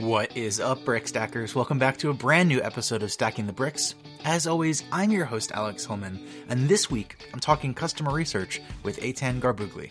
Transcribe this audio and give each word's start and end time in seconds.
What 0.00 0.36
is 0.36 0.60
up, 0.60 0.84
Brick 0.84 1.08
Stackers? 1.08 1.56
Welcome 1.56 1.80
back 1.80 1.96
to 1.96 2.10
a 2.10 2.14
brand 2.14 2.48
new 2.48 2.62
episode 2.62 3.02
of 3.02 3.10
Stacking 3.10 3.48
the 3.48 3.52
Bricks. 3.52 3.96
As 4.24 4.46
always, 4.46 4.84
I'm 4.92 5.10
your 5.10 5.24
host, 5.24 5.50
Alex 5.50 5.84
Hillman, 5.84 6.24
and 6.48 6.68
this 6.68 6.88
week 6.88 7.28
I'm 7.34 7.40
talking 7.40 7.74
customer 7.74 8.12
research 8.12 8.62
with 8.84 9.00
Étienne 9.00 9.40
Garbugli. 9.40 9.90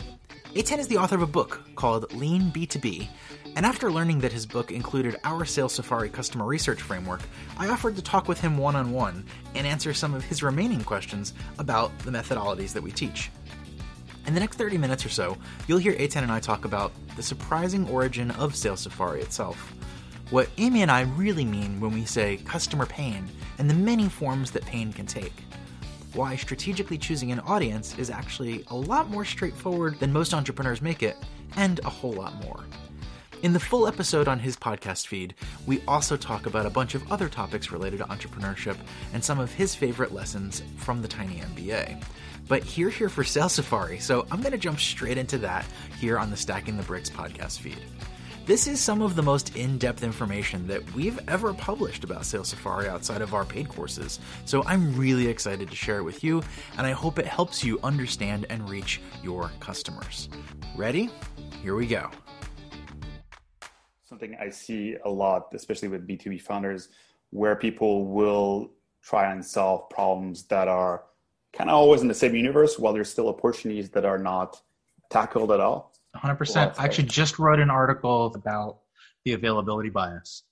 Étienne 0.54 0.78
is 0.78 0.86
the 0.86 0.96
author 0.96 1.16
of 1.16 1.20
a 1.20 1.26
book 1.26 1.62
called 1.74 2.10
Lean 2.14 2.50
B2B, 2.50 3.06
and 3.54 3.66
after 3.66 3.92
learning 3.92 4.20
that 4.20 4.32
his 4.32 4.46
book 4.46 4.72
included 4.72 5.18
our 5.24 5.44
Sales 5.44 5.74
Safari 5.74 6.08
customer 6.08 6.46
research 6.46 6.80
framework, 6.80 7.20
I 7.58 7.68
offered 7.68 7.96
to 7.96 8.02
talk 8.02 8.28
with 8.28 8.40
him 8.40 8.56
one 8.56 8.76
on 8.76 8.92
one 8.92 9.26
and 9.54 9.66
answer 9.66 9.92
some 9.92 10.14
of 10.14 10.24
his 10.24 10.42
remaining 10.42 10.84
questions 10.84 11.34
about 11.58 11.96
the 11.98 12.10
methodologies 12.10 12.72
that 12.72 12.82
we 12.82 12.92
teach. 12.92 13.30
In 14.26 14.32
the 14.32 14.40
next 14.40 14.56
30 14.56 14.78
minutes 14.78 15.04
or 15.04 15.10
so, 15.10 15.36
you'll 15.66 15.76
hear 15.76 15.92
Étienne 15.92 16.22
and 16.22 16.32
I 16.32 16.40
talk 16.40 16.64
about 16.64 16.92
the 17.16 17.22
surprising 17.22 17.86
origin 17.90 18.30
of 18.32 18.56
Sales 18.56 18.80
Safari 18.80 19.20
itself 19.20 19.74
what 20.30 20.50
Amy 20.58 20.82
and 20.82 20.90
I 20.90 21.02
really 21.02 21.44
mean 21.44 21.80
when 21.80 21.92
we 21.92 22.04
say 22.04 22.36
customer 22.44 22.84
pain 22.84 23.26
and 23.58 23.68
the 23.68 23.74
many 23.74 24.08
forms 24.08 24.50
that 24.50 24.66
pain 24.66 24.92
can 24.92 25.06
take. 25.06 25.32
Why 26.12 26.36
strategically 26.36 26.98
choosing 26.98 27.32
an 27.32 27.40
audience 27.40 27.98
is 27.98 28.10
actually 28.10 28.64
a 28.68 28.76
lot 28.76 29.08
more 29.08 29.24
straightforward 29.24 29.98
than 30.00 30.12
most 30.12 30.34
entrepreneurs 30.34 30.82
make 30.82 31.02
it, 31.02 31.16
and 31.56 31.78
a 31.80 31.90
whole 31.90 32.12
lot 32.12 32.34
more. 32.44 32.64
In 33.42 33.52
the 33.52 33.60
full 33.60 33.86
episode 33.86 34.28
on 34.28 34.38
his 34.38 34.56
podcast 34.56 35.06
feed, 35.06 35.34
we 35.64 35.80
also 35.86 36.16
talk 36.16 36.46
about 36.46 36.66
a 36.66 36.70
bunch 36.70 36.94
of 36.94 37.10
other 37.10 37.28
topics 37.28 37.70
related 37.70 37.98
to 37.98 38.04
entrepreneurship 38.06 38.76
and 39.14 39.24
some 39.24 39.38
of 39.38 39.52
his 39.54 39.74
favorite 39.74 40.12
lessons 40.12 40.62
from 40.76 41.00
the 41.00 41.08
Tiny 41.08 41.36
MBA. 41.36 42.02
But 42.48 42.64
here, 42.64 42.90
here 42.90 43.08
for 43.08 43.24
Sales 43.24 43.52
Safari, 43.52 43.98
so 43.98 44.26
I'm 44.30 44.40
going 44.40 44.52
to 44.52 44.58
jump 44.58 44.80
straight 44.80 45.18
into 45.18 45.38
that 45.38 45.64
here 46.00 46.18
on 46.18 46.30
the 46.30 46.36
Stacking 46.36 46.76
the 46.76 46.82
Bricks 46.82 47.10
podcast 47.10 47.60
feed. 47.60 47.78
This 48.48 48.66
is 48.66 48.80
some 48.80 49.02
of 49.02 49.14
the 49.14 49.22
most 49.22 49.56
in 49.56 49.76
depth 49.76 50.02
information 50.02 50.66
that 50.68 50.94
we've 50.94 51.20
ever 51.28 51.52
published 51.52 52.02
about 52.02 52.24
Sales 52.24 52.48
Safari 52.48 52.88
outside 52.88 53.20
of 53.20 53.34
our 53.34 53.44
paid 53.44 53.68
courses, 53.68 54.20
so 54.46 54.64
I'm 54.64 54.96
really 54.96 55.26
excited 55.26 55.68
to 55.68 55.76
share 55.76 55.98
it 55.98 56.02
with 56.02 56.24
you, 56.24 56.42
and 56.78 56.86
I 56.86 56.92
hope 56.92 57.18
it 57.18 57.26
helps 57.26 57.62
you 57.62 57.78
understand 57.84 58.46
and 58.48 58.66
reach 58.66 59.02
your 59.22 59.50
customers. 59.60 60.30
Ready? 60.76 61.10
Here 61.62 61.74
we 61.74 61.86
go. 61.86 62.08
Something 64.08 64.34
I 64.40 64.48
see 64.48 64.96
a 65.04 65.10
lot, 65.10 65.48
especially 65.52 65.88
with 65.88 66.08
B2B 66.08 66.40
founders, 66.40 66.88
where 67.28 67.54
people 67.54 68.06
will 68.06 68.72
try 69.02 69.30
and 69.30 69.44
solve 69.44 69.90
problems 69.90 70.44
that 70.44 70.68
are 70.68 71.04
kind 71.52 71.68
of 71.68 71.76
always 71.76 72.00
in 72.00 72.08
the 72.08 72.14
same 72.14 72.34
universe 72.34 72.78
while 72.78 72.94
there's 72.94 73.10
still 73.10 73.28
opportunities 73.28 73.90
that 73.90 74.06
are 74.06 74.16
not 74.16 74.58
tackled 75.10 75.52
at 75.52 75.60
all 75.60 75.87
100%. 76.16 76.74
I 76.78 76.84
actually 76.84 77.08
just 77.08 77.38
wrote 77.38 77.60
an 77.60 77.70
article 77.70 78.32
about 78.34 78.80
the 79.24 79.32
availability 79.32 79.90
bias 79.90 80.44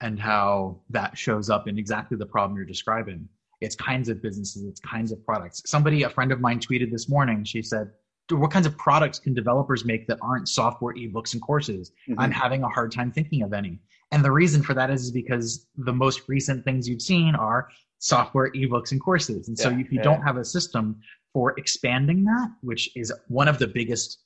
and 0.00 0.18
how 0.18 0.80
that 0.90 1.16
shows 1.16 1.50
up 1.50 1.68
in 1.68 1.78
exactly 1.78 2.16
the 2.16 2.26
problem 2.26 2.56
you're 2.56 2.66
describing. 2.66 3.28
It's 3.60 3.76
kinds 3.76 4.08
of 4.08 4.22
businesses, 4.22 4.64
it's 4.64 4.80
kinds 4.80 5.12
of 5.12 5.24
products. 5.24 5.62
Somebody, 5.66 6.04
a 6.04 6.08
friend 6.08 6.32
of 6.32 6.40
mine, 6.40 6.60
tweeted 6.60 6.90
this 6.90 7.08
morning. 7.08 7.44
She 7.44 7.62
said, 7.62 7.90
what 8.36 8.50
kinds 8.50 8.66
of 8.66 8.76
products 8.76 9.18
can 9.18 9.34
developers 9.34 9.84
make 9.84 10.06
that 10.06 10.18
aren't 10.22 10.48
software 10.48 10.94
ebooks 10.94 11.32
and 11.32 11.42
courses 11.42 11.92
mm-hmm. 12.08 12.20
i'm 12.20 12.30
having 12.30 12.62
a 12.62 12.68
hard 12.68 12.92
time 12.92 13.10
thinking 13.10 13.42
of 13.42 13.52
any 13.52 13.78
and 14.12 14.24
the 14.24 14.30
reason 14.30 14.62
for 14.62 14.74
that 14.74 14.90
is 14.90 15.10
because 15.10 15.66
the 15.76 15.92
most 15.92 16.22
recent 16.28 16.64
things 16.64 16.88
you've 16.88 17.02
seen 17.02 17.34
are 17.34 17.68
software 17.98 18.50
ebooks 18.52 18.92
and 18.92 19.00
courses 19.00 19.48
and 19.48 19.58
yeah, 19.58 19.64
so 19.64 19.70
if 19.70 19.90
you 19.90 19.98
yeah. 19.98 20.02
don't 20.02 20.22
have 20.22 20.36
a 20.36 20.44
system 20.44 21.00
for 21.32 21.58
expanding 21.58 22.24
that 22.24 22.48
which 22.62 22.90
is 22.96 23.12
one 23.28 23.48
of 23.48 23.58
the 23.58 23.66
biggest 23.66 24.18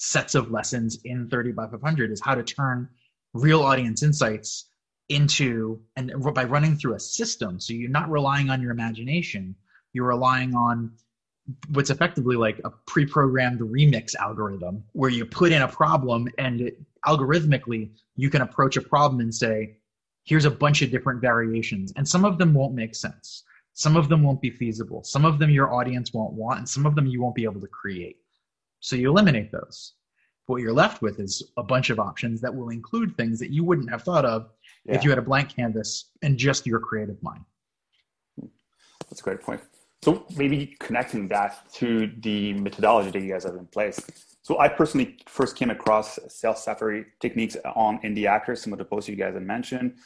sets 0.00 0.34
of 0.34 0.50
lessons 0.50 0.98
in 1.04 1.28
30 1.28 1.52
by 1.52 1.66
500 1.66 2.10
is 2.10 2.22
how 2.22 2.34
to 2.34 2.42
turn 2.42 2.88
real 3.34 3.62
audience 3.62 4.02
insights 4.02 4.70
into 5.10 5.78
and 5.96 6.10
by 6.34 6.44
running 6.44 6.74
through 6.74 6.94
a 6.94 7.00
system. 7.00 7.60
So 7.60 7.74
you're 7.74 7.90
not 7.90 8.10
relying 8.10 8.48
on 8.48 8.62
your 8.62 8.70
imagination. 8.70 9.54
You're 9.92 10.06
relying 10.06 10.54
on 10.54 10.92
what's 11.72 11.90
effectively 11.90 12.34
like 12.34 12.62
a 12.64 12.70
pre-programmed 12.86 13.60
remix 13.60 14.14
algorithm 14.14 14.82
where 14.92 15.10
you 15.10 15.26
put 15.26 15.52
in 15.52 15.62
a 15.62 15.68
problem 15.68 16.28
and 16.38 16.62
it, 16.62 16.80
algorithmically 17.06 17.90
you 18.16 18.30
can 18.30 18.40
approach 18.40 18.78
a 18.78 18.80
problem 18.80 19.20
and 19.20 19.34
say 19.34 19.76
here's 20.24 20.46
a 20.46 20.50
bunch 20.50 20.80
of 20.80 20.90
different 20.90 21.20
variations. 21.20 21.92
And 21.96 22.08
some 22.08 22.24
of 22.24 22.38
them 22.38 22.54
won't 22.54 22.74
make 22.74 22.94
sense. 22.94 23.44
Some 23.74 23.96
of 23.96 24.08
them 24.08 24.22
won't 24.22 24.40
be 24.40 24.50
feasible. 24.50 25.04
Some 25.04 25.26
of 25.26 25.38
them 25.38 25.50
your 25.50 25.74
audience 25.74 26.14
won't 26.14 26.32
want 26.32 26.60
and 26.60 26.68
some 26.68 26.86
of 26.86 26.94
them 26.94 27.06
you 27.06 27.20
won't 27.20 27.34
be 27.34 27.44
able 27.44 27.60
to 27.60 27.68
create 27.68 28.16
so 28.80 28.96
you 28.96 29.08
eliminate 29.10 29.52
those. 29.52 29.94
What 30.46 30.62
you're 30.62 30.72
left 30.72 31.00
with 31.00 31.20
is 31.20 31.52
a 31.56 31.62
bunch 31.62 31.90
of 31.90 32.00
options 32.00 32.40
that 32.40 32.54
will 32.54 32.70
include 32.70 33.16
things 33.16 33.38
that 33.38 33.50
you 33.50 33.62
wouldn't 33.62 33.90
have 33.90 34.02
thought 34.02 34.24
of 34.24 34.50
yeah. 34.84 34.96
if 34.96 35.04
you 35.04 35.10
had 35.10 35.18
a 35.18 35.22
blank 35.22 35.54
canvas 35.54 36.10
and 36.22 36.36
just 36.36 36.66
your 36.66 36.80
creative 36.80 37.22
mind. 37.22 37.44
That's 39.08 39.20
a 39.20 39.24
great 39.24 39.40
point. 39.40 39.60
So 40.02 40.24
maybe 40.36 40.76
connecting 40.80 41.28
that 41.28 41.70
to 41.74 42.10
the 42.20 42.54
methodology 42.54 43.10
that 43.10 43.20
you 43.20 43.32
guys 43.32 43.44
have 43.44 43.54
in 43.54 43.66
place. 43.66 44.00
So 44.42 44.58
I 44.58 44.68
personally 44.68 45.18
first 45.28 45.56
came 45.56 45.70
across 45.70 46.18
Sales 46.28 46.64
Safari 46.64 47.04
techniques 47.20 47.56
on 47.76 48.00
Indie 48.00 48.26
Hackers, 48.26 48.62
some 48.62 48.72
of 48.72 48.78
the 48.78 48.84
posts 48.84 49.08
you 49.08 49.16
guys 49.16 49.34
had 49.34 49.42
mentioned. 49.42 49.96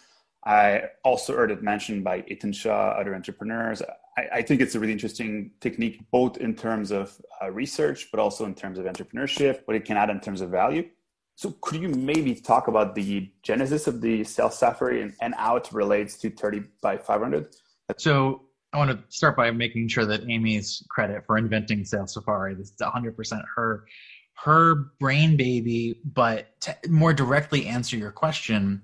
I 0.45 0.83
also 1.05 1.35
heard 1.35 1.51
it 1.51 1.63
mentioned 1.63 2.05
by 2.05 2.23
Hiten 2.23 2.55
Shah, 2.55 2.97
other 2.99 3.15
entrepreneurs. 3.15 3.81
I, 4.17 4.39
I, 4.39 4.43
think 4.43 4.61
it's 4.61 4.75
a 4.75 4.81
really 4.81 4.93
interesting 4.93 5.51
technique, 5.61 6.01
both 6.11 6.37
in 6.39 6.55
terms 6.55 6.91
of 6.91 7.21
uh, 7.43 7.51
research, 7.51 8.09
but 8.11 8.21
also 8.21 8.45
in 8.45 8.55
terms 8.55 8.79
of 8.79 8.85
entrepreneurship, 8.87 9.61
what 9.65 9.77
it 9.77 9.85
can 9.85 9.97
add 9.97 10.11
in 10.11 10.21
terms 10.21 10.41
of 10.41 10.51
value. 10.51 10.89
So, 11.37 11.55
could 11.61 11.81
you 11.81 11.89
maybe 11.89 12.35
talk 12.35 12.69
about 12.69 12.95
the 12.95 13.31
genesis 13.43 13.87
of 13.87 14.01
the 14.01 14.23
Sales 14.25 14.57
Safari 14.57 15.03
and, 15.03 15.15
and 15.21 15.35
how 15.35 15.57
it 15.57 15.69
relates 15.73 16.17
to 16.19 16.31
30 16.31 16.63
by 16.81 16.97
500? 16.97 17.49
So, 17.99 18.43
I 18.73 18.79
want 18.79 18.91
to 18.91 18.99
start 19.09 19.37
by 19.37 19.51
making 19.51 19.89
sure 19.89 20.05
that 20.05 20.29
Amy's 20.29 20.85
credit 20.91 21.25
for 21.27 21.37
inventing 21.37 21.85
Sales 21.85 22.15
Safari. 22.15 22.55
This 22.55 22.71
is 22.71 22.77
100% 22.81 23.45
her 23.57 23.87
her 24.37 24.75
brain 24.99 25.37
baby, 25.37 26.01
but 26.05 26.61
to 26.61 26.77
more 26.89 27.15
directly 27.15 27.67
answer 27.67 27.97
your 27.97 28.11
question, 28.11 28.83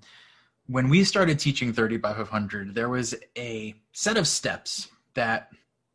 when 0.67 0.89
we 0.89 1.03
started 1.03 1.41
teaching 1.41 1.73
30 1.73 1.97
by 1.97 2.15
500, 2.15 2.73
there 2.73 2.89
was 2.89 3.17
a 3.37 3.75
set 3.93 4.17
of 4.17 4.29
steps 4.29 4.89
that 5.15 5.51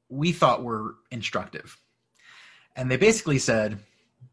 we 0.09 0.31
thought 0.31 0.64
were 0.64 0.96
instructive. 1.12 1.80
And 2.76 2.90
they 2.90 2.98
basically 2.98 3.40
said 3.40 3.80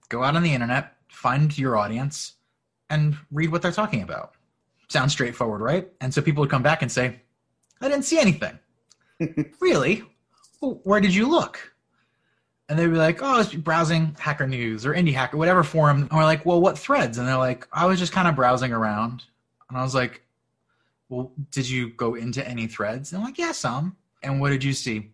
go 0.08 0.22
out 0.22 0.36
on 0.36 0.42
the 0.42 0.52
internet, 0.52 0.96
find 1.08 1.56
your 1.56 1.76
audience, 1.76 2.34
and 2.90 3.16
read 3.30 3.50
what 3.50 3.62
they're 3.62 3.72
talking 3.72 4.02
about. 4.02 4.34
Sounds 4.88 5.12
straightforward, 5.12 5.62
right? 5.62 5.88
And 6.00 6.12
so 6.12 6.20
people 6.20 6.42
would 6.42 6.50
come 6.50 6.62
back 6.62 6.82
and 6.82 6.92
say, 6.92 7.20
I 7.80 7.88
didn't 7.88 8.04
see 8.04 8.20
anything. 8.20 8.58
really? 9.60 10.04
Well, 10.60 10.80
where 10.84 11.00
did 11.00 11.14
you 11.14 11.28
look? 11.28 11.72
And 12.68 12.78
they'd 12.78 12.86
be 12.86 12.96
like, 12.96 13.22
oh, 13.22 13.26
I 13.26 13.38
was 13.38 13.54
browsing 13.54 14.16
Hacker 14.18 14.46
News 14.46 14.86
or 14.86 14.94
Indie 14.94 15.12
Hacker, 15.12 15.36
whatever 15.36 15.62
forum. 15.62 16.02
And 16.02 16.12
we're 16.12 16.24
like, 16.24 16.46
well, 16.46 16.60
what 16.60 16.78
threads? 16.78 17.18
And 17.18 17.26
they're 17.26 17.36
like, 17.36 17.66
I 17.72 17.86
was 17.86 17.98
just 17.98 18.12
kind 18.12 18.28
of 18.28 18.36
browsing 18.36 18.72
around. 18.72 19.24
And 19.68 19.78
I 19.78 19.82
was 19.82 19.94
like, 19.94 20.22
well, 21.08 21.32
did 21.50 21.68
you 21.68 21.90
go 21.90 22.14
into 22.14 22.46
any 22.46 22.66
threads? 22.66 23.12
And 23.12 23.18
I'm 23.18 23.24
like, 23.24 23.38
yeah, 23.38 23.52
some. 23.52 23.96
And 24.22 24.40
what 24.40 24.50
did 24.50 24.62
you 24.64 24.72
see? 24.72 25.10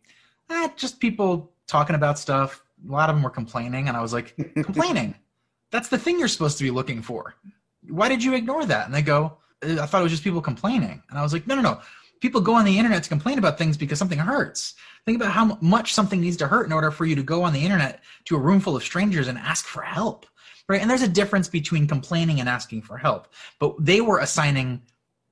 Ah, 0.51 0.73
just 0.77 1.01
people 1.01 1.53
talking 1.67 1.97
about 1.97 2.19
stuff. 2.19 2.63
A 2.89 2.93
lot 2.93 3.11
of 3.11 3.17
them 3.17 3.23
were 3.23 3.31
complaining. 3.31 3.89
And 3.89 3.97
I 3.97 4.03
was 4.03 4.13
like, 4.13 4.37
complaining? 4.55 5.15
That's 5.71 5.89
the 5.89 5.99
thing 5.99 6.19
you're 6.19 6.29
supposed 6.29 6.59
to 6.59 6.65
be 6.65 6.71
looking 6.71 7.03
for. 7.03 7.35
Why 7.89 8.09
did 8.09 8.25
you 8.25 8.35
ignore 8.35 8.65
that? 8.65 8.87
And 8.87 8.95
they 8.95 9.03
go, 9.03 9.37
I 9.63 9.87
thought 9.87 10.01
it 10.01 10.05
was 10.05 10.13
just 10.13 10.25
people 10.25 10.41
complaining. 10.41 11.03
And 11.11 11.19
I 11.19 11.23
was 11.23 11.33
like, 11.33 11.47
no, 11.47 11.55
no, 11.55 11.63
no. 11.63 11.81
People 12.21 12.41
go 12.41 12.55
on 12.55 12.65
the 12.65 12.77
internet 12.77 13.03
to 13.05 13.09
complain 13.09 13.39
about 13.39 13.59
things 13.59 13.77
because 13.77 13.99
something 13.99 14.19
hurts. 14.19 14.75
Think 15.05 15.21
about 15.21 15.33
how 15.33 15.57
much 15.61 15.95
something 15.95 16.21
needs 16.21 16.37
to 16.39 16.49
hurt 16.49 16.67
in 16.67 16.73
order 16.73 16.91
for 16.91 17.07
you 17.07 17.15
to 17.15 17.23
go 17.23 17.43
on 17.43 17.53
the 17.53 17.65
internet 17.65 18.03
to 18.25 18.37
a 18.37 18.39
room 18.39 18.61
full 18.61 18.77
of 18.77 18.83
strangers 18.83 19.29
and 19.29 19.39
ask 19.39 19.67
for 19.67 19.83
help. 19.83 20.27
Right. 20.69 20.81
And 20.81 20.91
there's 20.91 21.03
a 21.03 21.09
difference 21.09 21.49
between 21.49 21.87
complaining 21.87 22.41
and 22.41 22.49
asking 22.49 22.83
for 22.83 22.99
help. 22.99 23.28
But 23.59 23.75
they 23.78 24.01
were 24.01 24.19
assigning 24.19 24.83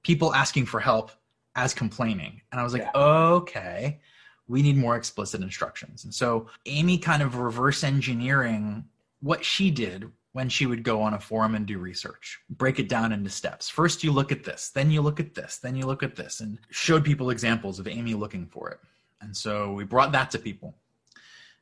people 0.02 0.34
asking 0.34 0.66
for 0.66 0.80
help 0.80 1.10
as 1.56 1.74
complaining. 1.74 2.40
And 2.52 2.60
I 2.60 2.64
was 2.64 2.72
like, 2.72 2.82
yeah. 2.82 3.00
okay, 3.00 4.00
we 4.46 4.62
need 4.62 4.76
more 4.76 4.96
explicit 4.96 5.42
instructions. 5.42 6.04
And 6.04 6.14
so 6.14 6.48
Amy 6.66 6.98
kind 6.98 7.22
of 7.22 7.36
reverse 7.36 7.82
engineering 7.82 8.84
what 9.20 9.44
she 9.44 9.70
did 9.70 10.10
when 10.32 10.50
she 10.50 10.66
would 10.66 10.82
go 10.82 11.00
on 11.00 11.14
a 11.14 11.18
forum 11.18 11.54
and 11.54 11.66
do 11.66 11.78
research, 11.78 12.38
break 12.50 12.78
it 12.78 12.90
down 12.90 13.10
into 13.10 13.30
steps. 13.30 13.70
First, 13.70 14.04
you 14.04 14.12
look 14.12 14.30
at 14.30 14.44
this, 14.44 14.68
then 14.68 14.90
you 14.90 15.00
look 15.00 15.18
at 15.18 15.34
this, 15.34 15.56
then 15.56 15.74
you 15.74 15.86
look 15.86 16.02
at 16.02 16.14
this, 16.14 16.40
and 16.40 16.58
showed 16.70 17.04
people 17.04 17.30
examples 17.30 17.78
of 17.78 17.88
Amy 17.88 18.12
looking 18.12 18.46
for 18.46 18.68
it. 18.70 18.78
And 19.22 19.34
so 19.34 19.72
we 19.72 19.84
brought 19.84 20.12
that 20.12 20.30
to 20.32 20.38
people. 20.38 20.74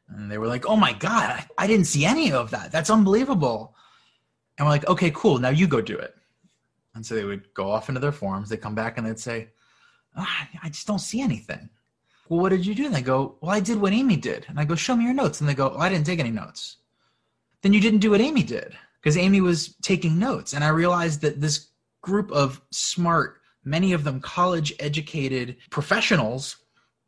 And 0.08 0.30
they 0.30 0.38
were 0.38 0.48
like, 0.48 0.66
oh 0.66 0.76
my 0.76 0.92
God, 0.92 1.30
I, 1.30 1.46
I 1.56 1.66
didn't 1.68 1.86
see 1.86 2.04
any 2.04 2.32
of 2.32 2.50
that. 2.50 2.72
That's 2.72 2.90
unbelievable. 2.90 3.76
And 4.58 4.66
we're 4.66 4.72
like, 4.72 4.88
okay, 4.88 5.12
cool. 5.14 5.38
Now 5.38 5.50
you 5.50 5.68
go 5.68 5.80
do 5.80 5.96
it. 5.96 6.16
And 6.96 7.06
so 7.06 7.14
they 7.14 7.24
would 7.24 7.54
go 7.54 7.70
off 7.70 7.88
into 7.88 8.00
their 8.00 8.12
forums. 8.12 8.48
They 8.48 8.56
come 8.56 8.74
back 8.74 8.98
and 8.98 9.06
they'd 9.06 9.18
say, 9.18 9.50
oh, 10.16 10.26
I 10.62 10.68
just 10.68 10.86
don't 10.86 10.98
see 10.98 11.20
anything. 11.20 11.70
Well, 12.28 12.40
what 12.40 12.50
did 12.50 12.64
you 12.64 12.74
do? 12.74 12.86
And 12.86 12.94
they 12.94 13.02
go, 13.02 13.36
Well, 13.40 13.50
I 13.50 13.60
did 13.60 13.80
what 13.80 13.92
Amy 13.92 14.16
did. 14.16 14.46
And 14.48 14.58
I 14.58 14.64
go, 14.64 14.74
Show 14.74 14.96
me 14.96 15.04
your 15.04 15.14
notes. 15.14 15.40
And 15.40 15.48
they 15.48 15.54
go, 15.54 15.74
oh, 15.74 15.80
I 15.80 15.88
didn't 15.88 16.06
take 16.06 16.20
any 16.20 16.30
notes. 16.30 16.76
Then 17.62 17.72
you 17.72 17.80
didn't 17.80 18.00
do 18.00 18.10
what 18.10 18.20
Amy 18.20 18.42
did 18.42 18.76
because 19.00 19.16
Amy 19.16 19.40
was 19.40 19.74
taking 19.82 20.18
notes. 20.18 20.52
And 20.52 20.64
I 20.64 20.68
realized 20.68 21.20
that 21.22 21.40
this 21.40 21.68
group 22.02 22.30
of 22.32 22.60
smart, 22.70 23.40
many 23.64 23.92
of 23.92 24.04
them 24.04 24.20
college 24.20 24.72
educated 24.78 25.56
professionals 25.70 26.56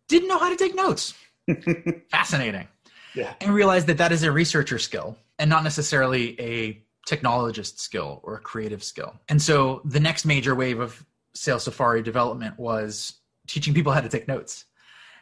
didn't 0.09 0.29
know 0.29 0.39
how 0.39 0.51
to 0.51 0.57
take 0.57 0.75
notes. 0.75 1.15
Fascinating. 2.11 2.69
Yeah. 3.15 3.35
And 3.41 3.55
realized 3.55 3.87
that 3.89 3.99
that 3.99 4.13
is 4.13 4.23
a 4.23 4.33
researcher 4.33 4.79
skill 4.79 5.17
and 5.39 5.49
not 5.49 5.65
necessarily 5.65 6.39
a 6.41 6.83
technologist 7.09 7.79
skill 7.79 8.21
or 8.23 8.37
a 8.37 8.41
creative 8.41 8.83
skill. 8.83 9.15
And 9.29 9.41
so 9.41 9.81
the 9.85 10.01
next 10.01 10.25
major 10.25 10.55
wave 10.55 10.81
of 10.81 11.05
Sales 11.37 11.65
Safari 11.65 12.03
development 12.03 12.59
was 12.59 13.21
teaching 13.47 13.75
people 13.75 13.93
how 13.93 14.01
to 14.01 14.09
take 14.09 14.27
notes. 14.27 14.65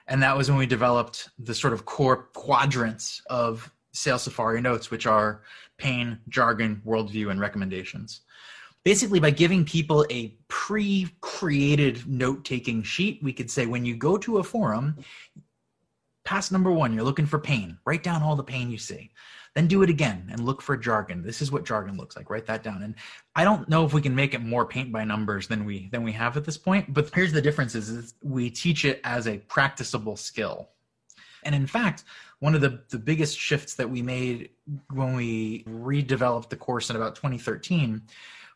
And 0.07 0.23
that 0.23 0.37
was 0.37 0.51
when 0.51 0.59
we 0.59 0.67
developed 0.67 1.31
the 1.39 1.55
sort 1.55 1.73
of 1.73 1.85
core 1.87 2.29
quadrants 2.35 3.23
of 3.31 3.71
Sales 3.93 4.23
Safari 4.23 4.61
notes, 4.61 4.91
which 4.91 5.07
are 5.07 5.43
pain, 5.79 6.19
jargon, 6.29 6.83
worldview, 6.87 7.31
and 7.31 7.41
recommendations. 7.41 8.21
Basically, 8.85 9.19
by 9.19 9.31
giving 9.31 9.65
people 9.65 10.05
a 10.11 10.37
pre 10.49 11.09
created 11.21 12.07
note 12.07 12.45
taking 12.45 12.83
sheet, 12.83 13.21
we 13.23 13.33
could 13.33 13.51
say 13.51 13.67
when 13.67 13.85
you 13.85 13.97
go 13.97 14.19
to 14.19 14.39
a 14.39 14.45
forum, 14.45 14.97
pass 16.25 16.51
number 16.51 16.71
one, 16.71 16.93
you're 16.93 17.05
looking 17.05 17.27
for 17.27 17.39
pain. 17.39 17.79
Write 17.87 18.03
down 18.03 18.23
all 18.23 18.37
the 18.37 18.45
pain 18.45 18.71
you 18.71 18.79
see. 18.79 19.11
Then 19.55 19.69
do 19.69 19.83
it 19.83 19.91
again 19.91 20.29
and 20.33 20.45
look 20.45 20.61
for 20.61 20.77
jargon. 20.77 21.23
This 21.23 21.41
is 21.41 21.53
what 21.53 21.65
jargon 21.65 21.97
looks 21.97 22.17
like. 22.17 22.29
Write 22.29 22.47
that 22.47 22.65
down. 22.65 22.83
And 22.83 22.97
I 23.37 23.45
don't 23.45 23.69
know 23.69 23.85
if 23.85 23.93
we 23.93 24.03
can 24.03 24.15
make 24.15 24.35
it 24.35 24.41
more 24.41 24.67
paint 24.67 24.91
by 24.91 25.05
numbers 25.05 25.47
than 25.47 25.65
we 25.65 25.89
than 25.91 26.03
we 26.03 26.13
have 26.13 26.37
at 26.37 26.45
this 26.45 26.59
point. 26.59 26.93
But 26.93 27.11
here's 27.15 27.33
the 27.33 27.43
difference: 27.43 27.75
is, 27.75 28.15
we 28.23 28.51
teach 28.51 28.85
it 28.85 29.01
as 29.05 29.29
a 29.29 29.39
practicable 29.39 30.17
skill. 30.17 30.71
And 31.45 31.55
in 31.55 31.67
fact, 31.67 32.05
one 32.41 32.55
of 32.55 32.61
the, 32.61 32.83
the 32.89 32.99
biggest 32.99 33.39
shifts 33.39 33.75
that 33.77 33.89
we 33.89 34.03
made 34.03 34.51
when 34.91 35.15
we 35.15 35.63
redeveloped 35.65 36.49
the 36.49 36.57
course 36.57 36.91
in 36.91 36.97
about 36.97 37.15
2013 37.15 38.03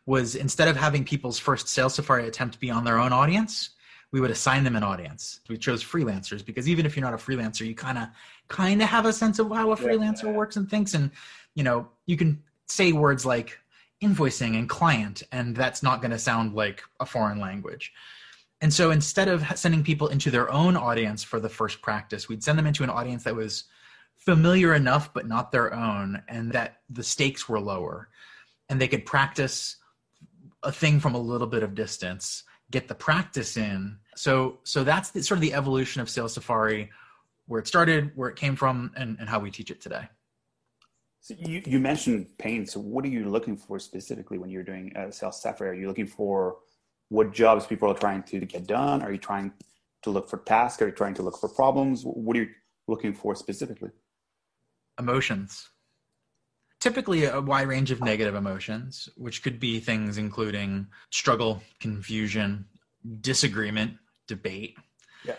was 0.05 0.35
instead 0.35 0.67
of 0.67 0.75
having 0.75 1.05
people's 1.05 1.39
first 1.39 1.67
sales 1.67 1.93
safari 1.93 2.27
attempt 2.27 2.59
be 2.59 2.71
on 2.71 2.83
their 2.83 2.97
own 2.97 3.13
audience, 3.13 3.69
we 4.11 4.19
would 4.19 4.31
assign 4.31 4.63
them 4.63 4.75
an 4.75 4.83
audience. 4.83 5.41
We 5.49 5.57
chose 5.57 5.83
freelancers 5.83 6.43
because 6.43 6.67
even 6.67 6.85
if 6.85 6.95
you're 6.95 7.05
not 7.05 7.13
a 7.13 7.17
freelancer, 7.17 7.65
you 7.65 7.75
kind 7.75 7.97
of 7.97 8.07
kind 8.47 8.81
of 8.81 8.89
have 8.89 9.05
a 9.05 9.13
sense 9.13 9.39
of 9.39 9.51
how 9.51 9.71
a 9.71 9.75
freelancer 9.75 10.23
yeah. 10.23 10.31
works 10.31 10.55
and 10.55 10.69
thinks, 10.69 10.93
and 10.93 11.11
you 11.55 11.63
know 11.63 11.87
you 12.05 12.17
can 12.17 12.41
say 12.67 12.91
words 12.91 13.25
like 13.25 13.59
invoicing 14.01 14.57
and 14.57 14.69
client, 14.69 15.23
and 15.31 15.55
that's 15.55 15.83
not 15.83 16.01
going 16.01 16.11
to 16.11 16.19
sound 16.19 16.53
like 16.53 16.81
a 16.99 17.05
foreign 17.05 17.39
language. 17.39 17.93
And 18.61 18.73
so 18.73 18.91
instead 18.91 19.27
of 19.27 19.45
sending 19.57 19.83
people 19.83 20.07
into 20.07 20.31
their 20.31 20.51
own 20.51 20.75
audience 20.75 21.23
for 21.23 21.39
the 21.39 21.49
first 21.49 21.81
practice, 21.81 22.27
we'd 22.27 22.43
send 22.43 22.57
them 22.57 22.67
into 22.67 22.83
an 22.83 22.89
audience 22.89 23.23
that 23.23 23.35
was 23.35 23.65
familiar 24.17 24.73
enough 24.73 25.13
but 25.13 25.27
not 25.27 25.51
their 25.51 25.73
own, 25.73 26.21
and 26.27 26.51
that 26.53 26.81
the 26.89 27.03
stakes 27.03 27.47
were 27.47 27.59
lower, 27.59 28.09
and 28.69 28.81
they 28.81 28.87
could 28.87 29.05
practice 29.05 29.75
a 30.63 30.71
thing 30.71 30.99
from 30.99 31.15
a 31.15 31.19
little 31.19 31.47
bit 31.47 31.63
of 31.63 31.75
distance 31.75 32.43
get 32.71 32.87
the 32.87 32.95
practice 32.95 33.57
in. 33.57 33.97
So 34.15 34.59
so 34.63 34.83
that's 34.83 35.11
the, 35.11 35.23
sort 35.23 35.37
of 35.37 35.41
the 35.41 35.53
evolution 35.53 36.01
of 36.01 36.09
Sales 36.09 36.33
Safari, 36.33 36.89
where 37.47 37.59
it 37.59 37.67
started, 37.67 38.11
where 38.15 38.29
it 38.29 38.35
came 38.35 38.55
from, 38.55 38.91
and, 38.95 39.17
and 39.19 39.29
how 39.29 39.39
we 39.39 39.51
teach 39.51 39.71
it 39.71 39.81
today. 39.81 40.07
So 41.21 41.35
you, 41.37 41.61
you 41.65 41.79
mentioned 41.79 42.27
pain. 42.37 42.65
So 42.65 42.79
what 42.79 43.03
are 43.05 43.09
you 43.09 43.29
looking 43.29 43.57
for 43.57 43.79
specifically 43.79 44.37
when 44.37 44.49
you're 44.49 44.63
doing 44.63 44.95
a 44.95 45.11
Sales 45.11 45.41
Safari? 45.41 45.69
Are 45.71 45.81
you 45.81 45.87
looking 45.87 46.07
for 46.07 46.57
what 47.09 47.33
jobs 47.33 47.65
people 47.65 47.89
are 47.89 47.95
trying 47.95 48.23
to 48.23 48.39
get 48.39 48.67
done? 48.67 49.01
Are 49.01 49.11
you 49.11 49.17
trying 49.17 49.51
to 50.03 50.09
look 50.09 50.29
for 50.29 50.37
tasks? 50.39 50.81
Are 50.81 50.87
you 50.87 50.93
trying 50.93 51.15
to 51.15 51.23
look 51.23 51.37
for 51.37 51.49
problems? 51.49 52.03
What 52.03 52.37
are 52.37 52.41
you 52.41 52.49
looking 52.87 53.13
for 53.13 53.35
specifically? 53.35 53.89
Emotions 54.97 55.69
typically 56.79 57.25
a 57.25 57.41
wide 57.41 57.67
range 57.67 57.91
of 57.91 58.01
negative 58.01 58.35
emotions, 58.35 59.09
which 59.15 59.43
could 59.43 59.59
be 59.59 59.79
things 59.79 60.17
including 60.17 60.87
struggle, 61.09 61.61
confusion, 61.79 62.65
disagreement, 63.21 63.93
debate. 64.27 64.77
Yeah. 65.25 65.35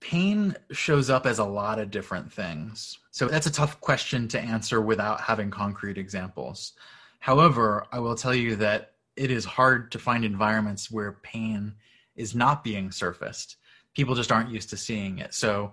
Pain 0.00 0.54
shows 0.70 1.10
up 1.10 1.26
as 1.26 1.38
a 1.38 1.44
lot 1.44 1.78
of 1.78 1.90
different 1.90 2.32
things. 2.32 2.98
So 3.10 3.26
that's 3.26 3.46
a 3.46 3.52
tough 3.52 3.80
question 3.80 4.28
to 4.28 4.40
answer 4.40 4.80
without 4.80 5.20
having 5.20 5.50
concrete 5.50 5.98
examples. 5.98 6.74
However, 7.18 7.86
I 7.90 7.98
will 7.98 8.14
tell 8.14 8.34
you 8.34 8.56
that 8.56 8.92
it 9.16 9.30
is 9.30 9.44
hard 9.44 9.92
to 9.92 9.98
find 9.98 10.24
environments 10.24 10.90
where 10.90 11.12
pain 11.22 11.74
is 12.16 12.34
not 12.34 12.62
being 12.62 12.90
surfaced. 12.90 13.56
People 13.94 14.14
just 14.14 14.30
aren't 14.30 14.50
used 14.50 14.70
to 14.70 14.76
seeing 14.76 15.18
it. 15.18 15.34
So 15.34 15.72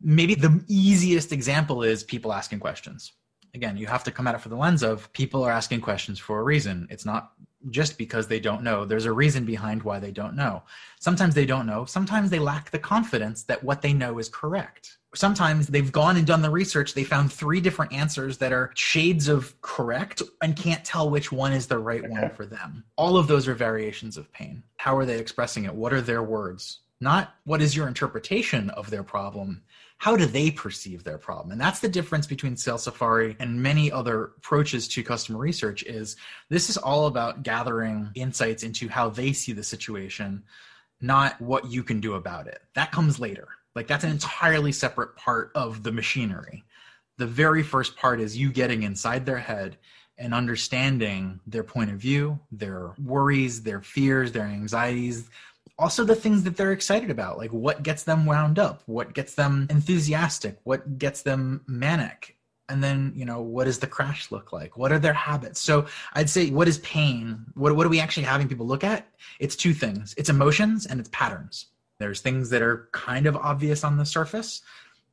maybe 0.00 0.34
the 0.34 0.62
easiest 0.68 1.32
example 1.32 1.82
is 1.82 2.04
people 2.04 2.32
asking 2.32 2.60
questions 2.60 3.12
again, 3.54 3.76
you 3.76 3.86
have 3.86 4.04
to 4.04 4.10
come 4.10 4.26
at 4.26 4.34
it 4.34 4.40
for 4.40 4.48
the 4.48 4.56
lens 4.56 4.82
of 4.82 5.12
people 5.12 5.42
are 5.42 5.50
asking 5.50 5.80
questions 5.80 6.18
for 6.18 6.40
a 6.40 6.42
reason. 6.42 6.86
It's 6.90 7.04
not 7.04 7.32
just 7.68 7.98
because 7.98 8.26
they 8.26 8.40
don't 8.40 8.62
know. 8.62 8.84
There's 8.84 9.04
a 9.04 9.12
reason 9.12 9.44
behind 9.44 9.82
why 9.82 9.98
they 9.98 10.10
don't 10.10 10.34
know. 10.34 10.62
Sometimes 10.98 11.34
they 11.34 11.44
don't 11.44 11.66
know. 11.66 11.84
Sometimes 11.84 12.30
they 12.30 12.38
lack 12.38 12.70
the 12.70 12.78
confidence 12.78 13.42
that 13.44 13.62
what 13.62 13.82
they 13.82 13.92
know 13.92 14.18
is 14.18 14.28
correct. 14.28 14.96
Sometimes 15.14 15.66
they've 15.66 15.92
gone 15.92 16.16
and 16.16 16.26
done 16.26 16.40
the 16.40 16.50
research. 16.50 16.94
They 16.94 17.04
found 17.04 17.32
three 17.32 17.60
different 17.60 17.92
answers 17.92 18.38
that 18.38 18.52
are 18.52 18.70
shades 18.76 19.28
of 19.28 19.60
correct 19.60 20.22
and 20.40 20.56
can't 20.56 20.84
tell 20.84 21.10
which 21.10 21.32
one 21.32 21.52
is 21.52 21.66
the 21.66 21.78
right 21.78 22.04
okay. 22.04 22.08
one 22.08 22.30
for 22.30 22.46
them. 22.46 22.84
All 22.96 23.16
of 23.16 23.26
those 23.26 23.48
are 23.48 23.54
variations 23.54 24.16
of 24.16 24.32
pain. 24.32 24.62
How 24.76 24.96
are 24.96 25.04
they 25.04 25.18
expressing 25.18 25.64
it? 25.64 25.74
What 25.74 25.92
are 25.92 26.00
their 26.00 26.22
words? 26.22 26.80
Not 27.00 27.34
what 27.44 27.60
is 27.60 27.74
your 27.74 27.88
interpretation 27.88 28.70
of 28.70 28.88
their 28.90 29.02
problem, 29.02 29.62
how 30.00 30.16
do 30.16 30.24
they 30.24 30.50
perceive 30.50 31.04
their 31.04 31.18
problem? 31.18 31.52
And 31.52 31.60
that's 31.60 31.80
the 31.80 31.88
difference 31.88 32.26
between 32.26 32.56
sales 32.56 32.84
safari 32.84 33.36
and 33.38 33.62
many 33.62 33.92
other 33.92 34.32
approaches 34.38 34.88
to 34.88 35.02
customer 35.02 35.38
research 35.38 35.82
is 35.82 36.16
this 36.48 36.70
is 36.70 36.78
all 36.78 37.06
about 37.06 37.42
gathering 37.42 38.08
insights 38.14 38.62
into 38.62 38.88
how 38.88 39.10
they 39.10 39.34
see 39.34 39.52
the 39.52 39.62
situation 39.62 40.42
not 41.02 41.38
what 41.38 41.70
you 41.70 41.82
can 41.82 42.00
do 42.00 42.14
about 42.14 42.46
it. 42.46 42.62
That 42.74 42.92
comes 42.92 43.20
later. 43.20 43.48
Like 43.74 43.88
that's 43.88 44.04
an 44.04 44.10
entirely 44.10 44.72
separate 44.72 45.16
part 45.16 45.52
of 45.54 45.82
the 45.82 45.92
machinery. 45.92 46.64
The 47.18 47.26
very 47.26 47.62
first 47.62 47.94
part 47.94 48.22
is 48.22 48.38
you 48.38 48.52
getting 48.52 48.84
inside 48.84 49.26
their 49.26 49.38
head 49.38 49.76
and 50.16 50.32
understanding 50.32 51.40
their 51.46 51.62
point 51.62 51.90
of 51.90 51.98
view, 51.98 52.40
their 52.50 52.94
worries, 53.02 53.62
their 53.62 53.82
fears, 53.82 54.32
their 54.32 54.46
anxieties, 54.46 55.28
also 55.80 56.04
the 56.04 56.14
things 56.14 56.44
that 56.44 56.56
they're 56.56 56.72
excited 56.72 57.10
about 57.10 57.38
like 57.38 57.50
what 57.50 57.82
gets 57.82 58.02
them 58.04 58.26
wound 58.26 58.58
up 58.58 58.82
what 58.86 59.14
gets 59.14 59.34
them 59.34 59.66
enthusiastic 59.70 60.58
what 60.64 60.98
gets 60.98 61.22
them 61.22 61.62
manic. 61.66 62.36
And 62.68 62.84
then 62.84 63.12
you 63.16 63.24
know 63.24 63.40
what 63.40 63.64
does 63.64 63.80
the 63.80 63.88
crash 63.88 64.30
look 64.30 64.52
like? 64.52 64.76
What 64.76 64.92
are 64.92 64.98
their 65.00 65.14
habits? 65.14 65.60
So 65.60 65.86
i'd 66.12 66.30
say 66.30 66.50
what 66.50 66.68
is 66.68 66.78
pain? 66.78 67.46
What, 67.54 67.74
what 67.74 67.86
are 67.86 67.90
we 67.90 67.98
actually 67.98 68.24
having 68.24 68.46
people 68.46 68.66
look 68.66 68.84
at? 68.84 69.08
It's 69.40 69.56
two 69.56 69.74
things. 69.74 70.14
It's 70.16 70.28
emotions 70.28 70.86
and 70.86 71.00
it's 71.00 71.08
patterns. 71.08 71.66
There's 71.98 72.20
things 72.20 72.50
that 72.50 72.62
are 72.62 72.88
kind 72.92 73.26
of 73.26 73.36
obvious 73.36 73.82
on 73.82 73.96
the 73.96 74.06
surface 74.06 74.62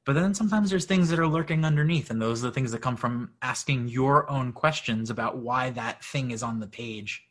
but 0.06 0.14
then 0.14 0.34
sometimes 0.34 0.70
there's 0.70 0.86
things 0.86 1.10
that 1.10 1.20
are 1.20 1.28
lurking 1.28 1.66
underneath 1.66 2.12
and 2.12 2.22
those 2.22 2.42
are 2.42 2.48
the 2.48 2.54
things 2.54 2.72
that 2.72 2.82
come 2.82 2.96
from 2.96 3.32
asking 3.42 3.90
your 3.90 4.30
own 4.30 4.54
questions 4.54 5.10
about 5.10 5.40
why 5.40 5.70
that 5.72 6.02
thing 6.02 6.32
is 6.32 6.42
on 6.44 6.62
the 6.62 6.68
page 6.68 7.26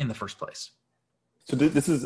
in 0.00 0.08
the 0.08 0.14
first 0.14 0.36
place. 0.36 0.72
So 1.44 1.54
this 1.54 1.88
is 1.88 2.04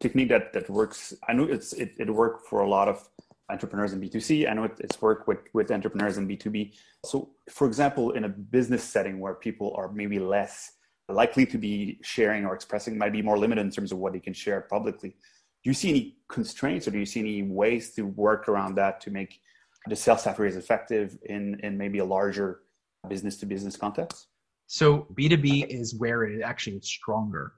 technique 0.00 0.28
that 0.28 0.52
that 0.52 0.68
works. 0.70 1.14
I 1.28 1.32
know 1.32 1.44
it's 1.44 1.72
it, 1.72 1.94
it 1.98 2.10
worked 2.10 2.46
for 2.48 2.60
a 2.60 2.68
lot 2.68 2.88
of 2.88 3.08
entrepreneurs 3.50 3.92
in 3.92 4.00
B2C. 4.00 4.48
I 4.50 4.54
know 4.54 4.64
it, 4.64 4.72
it's 4.80 5.00
worked 5.00 5.28
with 5.28 5.38
with 5.52 5.70
entrepreneurs 5.70 6.18
in 6.18 6.28
B2B. 6.28 6.74
So, 7.04 7.30
for 7.50 7.66
example, 7.66 8.12
in 8.12 8.24
a 8.24 8.28
business 8.28 8.82
setting 8.82 9.20
where 9.20 9.34
people 9.34 9.74
are 9.76 9.90
maybe 9.92 10.18
less 10.18 10.72
likely 11.08 11.44
to 11.46 11.58
be 11.58 11.98
sharing 12.02 12.46
or 12.46 12.54
expressing, 12.54 12.96
might 12.96 13.12
be 13.12 13.22
more 13.22 13.38
limited 13.38 13.60
in 13.60 13.70
terms 13.70 13.92
of 13.92 13.98
what 13.98 14.14
they 14.14 14.20
can 14.20 14.32
share 14.32 14.62
publicly. 14.62 15.10
Do 15.10 15.70
you 15.70 15.74
see 15.74 15.90
any 15.90 16.16
constraints, 16.28 16.88
or 16.88 16.90
do 16.90 16.98
you 16.98 17.06
see 17.06 17.20
any 17.20 17.42
ways 17.42 17.94
to 17.94 18.02
work 18.02 18.48
around 18.48 18.74
that 18.76 19.00
to 19.02 19.10
make 19.10 19.40
the 19.86 19.96
sales 19.96 20.22
safari 20.22 20.48
as 20.48 20.56
effective 20.56 21.18
in 21.26 21.60
in 21.60 21.76
maybe 21.76 21.98
a 21.98 22.04
larger 22.04 22.60
business 23.08 23.36
to 23.38 23.46
business 23.46 23.76
context? 23.76 24.28
So 24.66 25.06
B2B 25.14 25.66
is 25.68 25.94
where 25.94 26.24
it 26.24 26.42
actually 26.42 26.76
is 26.76 26.86
stronger. 26.86 27.52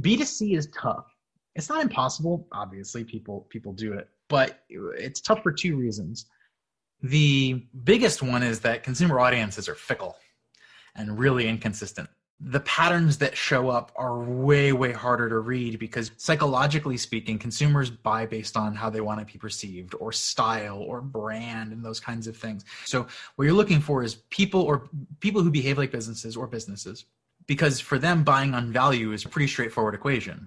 B2C 0.00 0.56
is 0.56 0.68
tough 0.78 1.06
it's 1.58 1.68
not 1.68 1.82
impossible 1.82 2.46
obviously 2.52 3.04
people 3.04 3.46
people 3.50 3.72
do 3.72 3.92
it 3.92 4.08
but 4.28 4.60
it's 4.68 5.20
tough 5.20 5.42
for 5.42 5.52
two 5.52 5.76
reasons. 5.76 6.26
The 7.02 7.64
biggest 7.84 8.22
one 8.22 8.42
is 8.42 8.60
that 8.60 8.82
consumer 8.82 9.18
audiences 9.20 9.68
are 9.68 9.74
fickle 9.74 10.16
and 10.94 11.18
really 11.18 11.48
inconsistent. 11.48 12.08
The 12.40 12.60
patterns 12.60 13.18
that 13.18 13.36
show 13.36 13.68
up 13.68 13.90
are 13.96 14.20
way 14.20 14.72
way 14.72 14.92
harder 14.92 15.28
to 15.28 15.40
read 15.40 15.80
because 15.80 16.12
psychologically 16.18 16.96
speaking 16.96 17.36
consumers 17.36 17.90
buy 17.90 18.26
based 18.26 18.56
on 18.56 18.76
how 18.76 18.90
they 18.90 19.00
want 19.00 19.18
to 19.18 19.32
be 19.32 19.38
perceived 19.38 19.94
or 19.98 20.12
style 20.12 20.78
or 20.78 21.00
brand 21.00 21.72
and 21.72 21.84
those 21.84 21.98
kinds 21.98 22.28
of 22.28 22.36
things. 22.36 22.64
So 22.84 23.08
what 23.34 23.44
you're 23.44 23.54
looking 23.54 23.80
for 23.80 24.04
is 24.04 24.16
people 24.30 24.62
or 24.62 24.88
people 25.18 25.42
who 25.42 25.50
behave 25.50 25.78
like 25.78 25.90
businesses 25.90 26.36
or 26.36 26.46
businesses 26.46 27.06
because 27.48 27.80
for 27.80 27.98
them 27.98 28.22
buying 28.22 28.54
on 28.54 28.72
value 28.72 29.12
is 29.12 29.24
a 29.24 29.28
pretty 29.28 29.48
straightforward 29.48 29.94
equation 29.94 30.46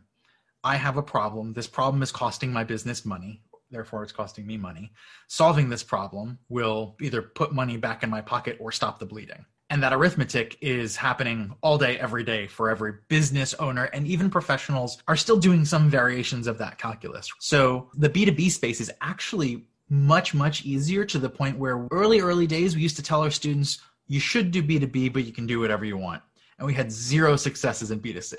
I 0.64 0.76
have 0.76 0.98
a 0.98 1.04
problem. 1.04 1.54
This 1.54 1.68
problem 1.68 2.04
is 2.04 2.12
costing 2.12 2.54
my 2.54 2.64
business 2.64 3.06
money. 3.06 3.42
Therefore, 3.72 4.04
it's 4.04 4.12
costing 4.12 4.46
me 4.46 4.58
money. 4.58 4.92
Solving 5.28 5.70
this 5.70 5.84
problem 5.84 6.38
will 6.50 6.96
either 7.02 7.22
put 7.22 7.54
money 7.54 7.78
back 7.78 8.04
in 8.04 8.10
my 8.10 8.22
pocket 8.22 8.58
or 8.60 8.72
stop 8.72 9.00
the 9.00 9.06
bleeding. 9.06 9.46
And 9.70 9.82
that 9.82 9.94
arithmetic 9.94 10.58
is 10.60 10.98
happening 10.98 11.56
all 11.62 11.78
day, 11.78 11.98
every 11.98 12.26
day 12.26 12.46
for 12.46 12.70
every 12.70 12.96
business 13.08 13.54
owner, 13.54 13.86
and 13.86 14.06
even 14.06 14.30
professionals 14.30 15.02
are 15.08 15.16
still 15.16 15.38
doing 15.38 15.64
some 15.64 15.90
variations 15.90 16.46
of 16.46 16.58
that 16.58 16.78
calculus. 16.78 17.32
So 17.40 17.90
the 17.96 18.10
B2B 18.10 18.52
space 18.52 18.82
is 18.82 18.92
actually 19.00 19.64
much, 19.88 20.34
much 20.34 20.66
easier 20.66 21.06
to 21.06 21.18
the 21.18 21.30
point 21.30 21.58
where 21.58 21.88
early, 21.90 22.20
early 22.20 22.48
days, 22.48 22.76
we 22.76 22.82
used 22.82 22.98
to 22.98 23.04
tell 23.04 23.24
our 23.24 23.32
students, 23.32 23.80
you 24.08 24.20
should 24.20 24.52
do 24.52 24.62
B2B, 24.62 25.14
but 25.14 25.24
you 25.24 25.32
can 25.32 25.48
do 25.48 25.62
whatever 25.62 25.86
you 25.86 25.96
want. 25.96 26.22
And 26.58 26.68
we 26.68 26.74
had 26.74 26.92
zero 26.92 27.38
successes 27.38 27.92
in 27.92 28.02
B2C. 28.02 28.36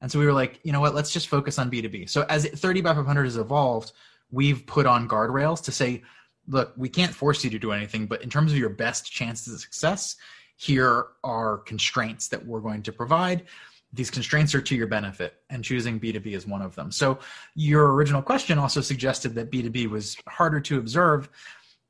And 0.00 0.10
so 0.10 0.18
we 0.18 0.26
were 0.26 0.32
like, 0.32 0.60
you 0.62 0.72
know 0.72 0.80
what, 0.80 0.94
let's 0.94 1.12
just 1.12 1.28
focus 1.28 1.58
on 1.58 1.70
B2B. 1.70 2.08
So 2.08 2.24
as 2.28 2.46
30 2.46 2.80
by 2.80 2.94
500 2.94 3.24
has 3.24 3.36
evolved, 3.36 3.92
we've 4.30 4.66
put 4.66 4.86
on 4.86 5.08
guardrails 5.08 5.62
to 5.64 5.72
say, 5.72 6.02
look, 6.48 6.72
we 6.76 6.88
can't 6.88 7.14
force 7.14 7.44
you 7.44 7.50
to 7.50 7.58
do 7.58 7.72
anything, 7.72 8.06
but 8.06 8.22
in 8.22 8.30
terms 8.30 8.52
of 8.52 8.58
your 8.58 8.70
best 8.70 9.10
chances 9.10 9.54
of 9.54 9.60
success, 9.60 10.16
here 10.56 11.06
are 11.24 11.58
constraints 11.58 12.28
that 12.28 12.44
we're 12.44 12.60
going 12.60 12.82
to 12.82 12.92
provide. 12.92 13.44
These 13.92 14.10
constraints 14.10 14.54
are 14.54 14.60
to 14.60 14.76
your 14.76 14.86
benefit, 14.86 15.34
and 15.48 15.64
choosing 15.64 15.98
B2B 15.98 16.26
is 16.26 16.46
one 16.46 16.62
of 16.62 16.76
them. 16.76 16.92
So, 16.92 17.18
your 17.56 17.92
original 17.94 18.22
question 18.22 18.58
also 18.58 18.80
suggested 18.80 19.34
that 19.34 19.50
B2B 19.50 19.88
was 19.88 20.16
harder 20.28 20.60
to 20.60 20.78
observe. 20.78 21.28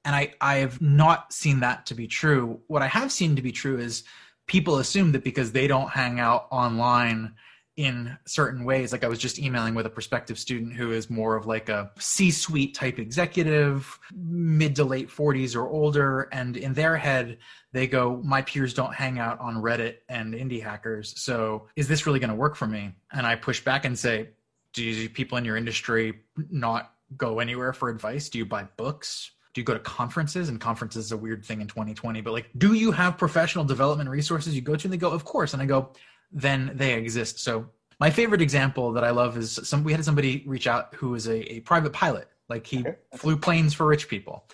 And 0.04 0.16
I, 0.16 0.32
I 0.40 0.56
have 0.56 0.80
not 0.80 1.32
seen 1.32 1.60
that 1.60 1.84
to 1.86 1.94
be 1.94 2.06
true. 2.06 2.60
What 2.68 2.80
I 2.80 2.86
have 2.86 3.12
seen 3.12 3.36
to 3.36 3.42
be 3.42 3.52
true 3.52 3.78
is 3.78 4.04
people 4.46 4.78
assume 4.78 5.12
that 5.12 5.24
because 5.24 5.52
they 5.52 5.66
don't 5.66 5.90
hang 5.90 6.18
out 6.18 6.46
online 6.50 7.34
in 7.80 8.14
certain 8.26 8.64
ways. 8.64 8.92
Like 8.92 9.04
I 9.04 9.08
was 9.08 9.18
just 9.18 9.38
emailing 9.38 9.74
with 9.74 9.86
a 9.86 9.90
prospective 9.90 10.38
student 10.38 10.74
who 10.74 10.92
is 10.92 11.08
more 11.08 11.34
of 11.34 11.46
like 11.46 11.70
a 11.70 11.90
C 11.98 12.30
suite 12.30 12.74
type 12.74 12.98
executive, 12.98 13.98
mid 14.14 14.76
to 14.76 14.84
late 14.84 15.08
40s 15.08 15.56
or 15.56 15.66
older. 15.66 16.28
And 16.30 16.58
in 16.58 16.74
their 16.74 16.94
head, 16.94 17.38
they 17.72 17.86
go, 17.86 18.20
My 18.22 18.42
peers 18.42 18.74
don't 18.74 18.94
hang 18.94 19.18
out 19.18 19.40
on 19.40 19.62
Reddit 19.62 19.96
and 20.10 20.34
indie 20.34 20.62
hackers. 20.62 21.18
So 21.18 21.68
is 21.74 21.88
this 21.88 22.04
really 22.04 22.18
going 22.18 22.28
to 22.28 22.36
work 22.36 22.54
for 22.54 22.66
me? 22.66 22.92
And 23.12 23.26
I 23.26 23.34
push 23.34 23.64
back 23.64 23.86
and 23.86 23.98
say, 23.98 24.28
Do 24.74 25.08
people 25.08 25.38
in 25.38 25.46
your 25.46 25.56
industry 25.56 26.20
not 26.50 26.92
go 27.16 27.38
anywhere 27.38 27.72
for 27.72 27.88
advice? 27.88 28.28
Do 28.28 28.36
you 28.36 28.44
buy 28.44 28.64
books? 28.76 29.30
do 29.52 29.60
you 29.60 29.64
go 29.64 29.74
to 29.74 29.80
conferences 29.80 30.48
and 30.48 30.60
conferences 30.60 31.06
is 31.06 31.12
a 31.12 31.16
weird 31.16 31.44
thing 31.44 31.60
in 31.60 31.66
2020 31.66 32.20
but 32.20 32.32
like 32.32 32.48
do 32.56 32.74
you 32.74 32.92
have 32.92 33.18
professional 33.18 33.64
development 33.64 34.08
resources 34.08 34.54
you 34.54 34.60
go 34.60 34.76
to 34.76 34.86
and 34.86 34.92
they 34.92 34.96
go 34.96 35.10
of 35.10 35.24
course 35.24 35.54
and 35.54 35.60
i 35.60 35.66
go 35.66 35.90
then 36.32 36.72
they 36.74 36.94
exist. 36.94 37.40
So 37.40 37.66
my 37.98 38.10
favorite 38.10 38.40
example 38.40 38.92
that 38.92 39.04
I 39.04 39.10
love 39.10 39.36
is 39.36 39.60
some 39.62 39.84
we 39.84 39.92
had 39.92 40.04
somebody 40.04 40.42
reach 40.46 40.66
out 40.66 40.94
who 40.94 41.10
was 41.10 41.28
a, 41.28 41.52
a 41.52 41.60
private 41.60 41.92
pilot. 41.92 42.28
Like 42.48 42.66
he 42.66 42.80
okay. 42.80 42.96
flew 43.14 43.36
planes 43.36 43.74
for 43.74 43.86
rich 43.86 44.08
people. 44.08 44.44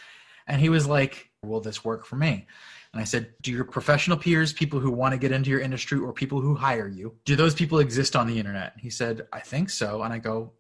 And 0.47 0.61
he 0.61 0.69
was 0.69 0.87
like, 0.87 1.31
Will 1.43 1.61
this 1.61 1.85
work 1.85 2.05
for 2.05 2.17
me? 2.17 2.47
And 2.93 3.01
I 3.01 3.05
said, 3.05 3.33
Do 3.43 3.53
your 3.53 3.65
professional 3.65 4.17
peers, 4.17 4.53
people 4.53 4.81
who 4.81 4.91
want 4.91 5.13
to 5.13 5.19
get 5.19 5.33
into 5.33 5.51
your 5.51 5.61
industry 5.61 5.99
or 5.99 6.13
people 6.13 6.41
who 6.41 6.55
hire 6.55 6.89
you, 6.89 7.15
do 7.25 7.37
those 7.37 7.55
people 7.55 7.79
exist 7.79 8.17
on 8.17 8.27
the 8.27 8.39
internet? 8.39 8.75
He 8.79 8.91
said, 8.91 9.27
I 9.33 9.41
think 9.41 9.71
so. 9.71 10.03
And 10.03 10.13
I 10.13 10.19
go, 10.19 10.53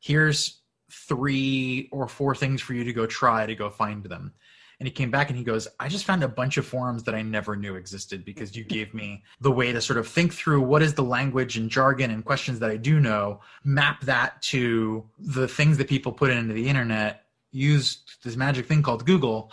Here's 0.00 0.60
three 0.90 1.88
or 1.92 2.06
four 2.06 2.34
things 2.34 2.60
for 2.60 2.74
you 2.74 2.84
to 2.84 2.92
go 2.92 3.06
try 3.06 3.46
to 3.46 3.54
go 3.54 3.70
find 3.70 4.04
them 4.04 4.32
and 4.78 4.86
he 4.86 4.92
came 4.92 5.10
back 5.10 5.28
and 5.28 5.38
he 5.38 5.44
goes 5.44 5.68
i 5.80 5.88
just 5.88 6.04
found 6.04 6.22
a 6.22 6.28
bunch 6.28 6.56
of 6.56 6.66
forums 6.66 7.02
that 7.04 7.14
i 7.14 7.22
never 7.22 7.56
knew 7.56 7.76
existed 7.76 8.24
because 8.24 8.56
you 8.56 8.64
gave 8.64 8.92
me 8.94 9.22
the 9.40 9.50
way 9.50 9.72
to 9.72 9.80
sort 9.80 9.98
of 9.98 10.06
think 10.06 10.32
through 10.32 10.60
what 10.60 10.82
is 10.82 10.94
the 10.94 11.02
language 11.02 11.56
and 11.56 11.70
jargon 11.70 12.10
and 12.10 12.24
questions 12.24 12.58
that 12.58 12.70
i 12.70 12.76
do 12.76 13.00
know 13.00 13.40
map 13.64 14.00
that 14.02 14.40
to 14.42 15.04
the 15.18 15.48
things 15.48 15.78
that 15.78 15.88
people 15.88 16.12
put 16.12 16.30
into 16.30 16.54
the 16.54 16.68
internet 16.68 17.26
use 17.52 18.02
this 18.22 18.36
magic 18.36 18.66
thing 18.66 18.82
called 18.82 19.06
google 19.06 19.50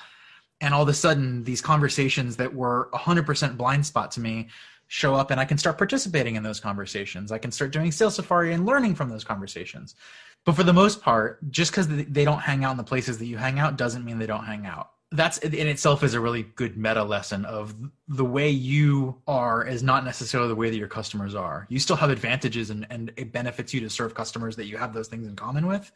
and 0.61 0.73
all 0.73 0.83
of 0.83 0.89
a 0.89 0.93
sudden 0.93 1.43
these 1.43 1.61
conversations 1.61 2.37
that 2.37 2.53
were 2.53 2.89
100% 2.93 3.57
blind 3.57 3.85
spot 3.85 4.11
to 4.11 4.19
me 4.19 4.47
show 4.87 5.15
up 5.15 5.31
and 5.31 5.39
i 5.39 5.45
can 5.45 5.57
start 5.57 5.77
participating 5.77 6.35
in 6.35 6.43
those 6.43 6.59
conversations. 6.59 7.31
I 7.31 7.37
can 7.37 7.51
start 7.51 7.71
doing 7.71 7.91
sales 7.93 8.15
safari 8.15 8.53
and 8.53 8.65
learning 8.65 8.95
from 8.95 9.07
those 9.07 9.23
conversations. 9.23 9.95
But 10.43 10.55
for 10.55 10.63
the 10.63 10.73
most 10.73 11.01
part 11.01 11.39
just 11.49 11.71
because 11.71 11.87
they 11.87 12.25
don't 12.25 12.39
hang 12.39 12.65
out 12.65 12.71
in 12.71 12.77
the 12.77 12.83
places 12.83 13.17
that 13.19 13.25
you 13.25 13.37
hang 13.37 13.57
out 13.57 13.77
doesn't 13.77 14.03
mean 14.03 14.19
they 14.19 14.25
don't 14.25 14.43
hang 14.43 14.65
out 14.65 14.91
that's 15.11 15.39
in 15.39 15.67
itself 15.67 16.03
is 16.03 16.13
a 16.13 16.21
really 16.21 16.43
good 16.43 16.77
meta 16.77 17.03
lesson 17.03 17.43
of 17.43 17.75
the 18.07 18.23
way 18.23 18.49
you 18.49 19.21
are 19.27 19.65
is 19.65 19.83
not 19.83 20.05
necessarily 20.05 20.47
the 20.47 20.55
way 20.55 20.69
that 20.69 20.77
your 20.77 20.87
customers 20.87 21.35
are. 21.35 21.65
You 21.69 21.79
still 21.79 21.97
have 21.97 22.09
advantages 22.09 22.69
and, 22.69 22.87
and 22.89 23.11
it 23.17 23.33
benefits 23.33 23.73
you 23.73 23.81
to 23.81 23.89
serve 23.89 24.13
customers 24.13 24.55
that 24.55 24.67
you 24.67 24.77
have 24.77 24.93
those 24.93 25.09
things 25.09 25.27
in 25.27 25.35
common 25.35 25.67
with, 25.67 25.91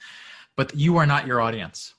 but 0.57 0.75
you 0.75 0.97
are 0.97 1.05
not 1.05 1.25
your 1.25 1.39
audience. 1.39 1.93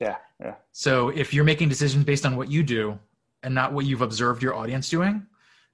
Yeah. 0.00 0.16
Yeah. 0.38 0.54
So 0.72 1.08
if 1.08 1.32
you're 1.32 1.44
making 1.44 1.70
decisions 1.70 2.04
based 2.04 2.26
on 2.26 2.36
what 2.36 2.50
you 2.50 2.62
do 2.62 2.98
and 3.42 3.54
not 3.54 3.72
what 3.72 3.86
you've 3.86 4.02
observed 4.02 4.42
your 4.42 4.54
audience 4.54 4.90
doing, 4.90 5.26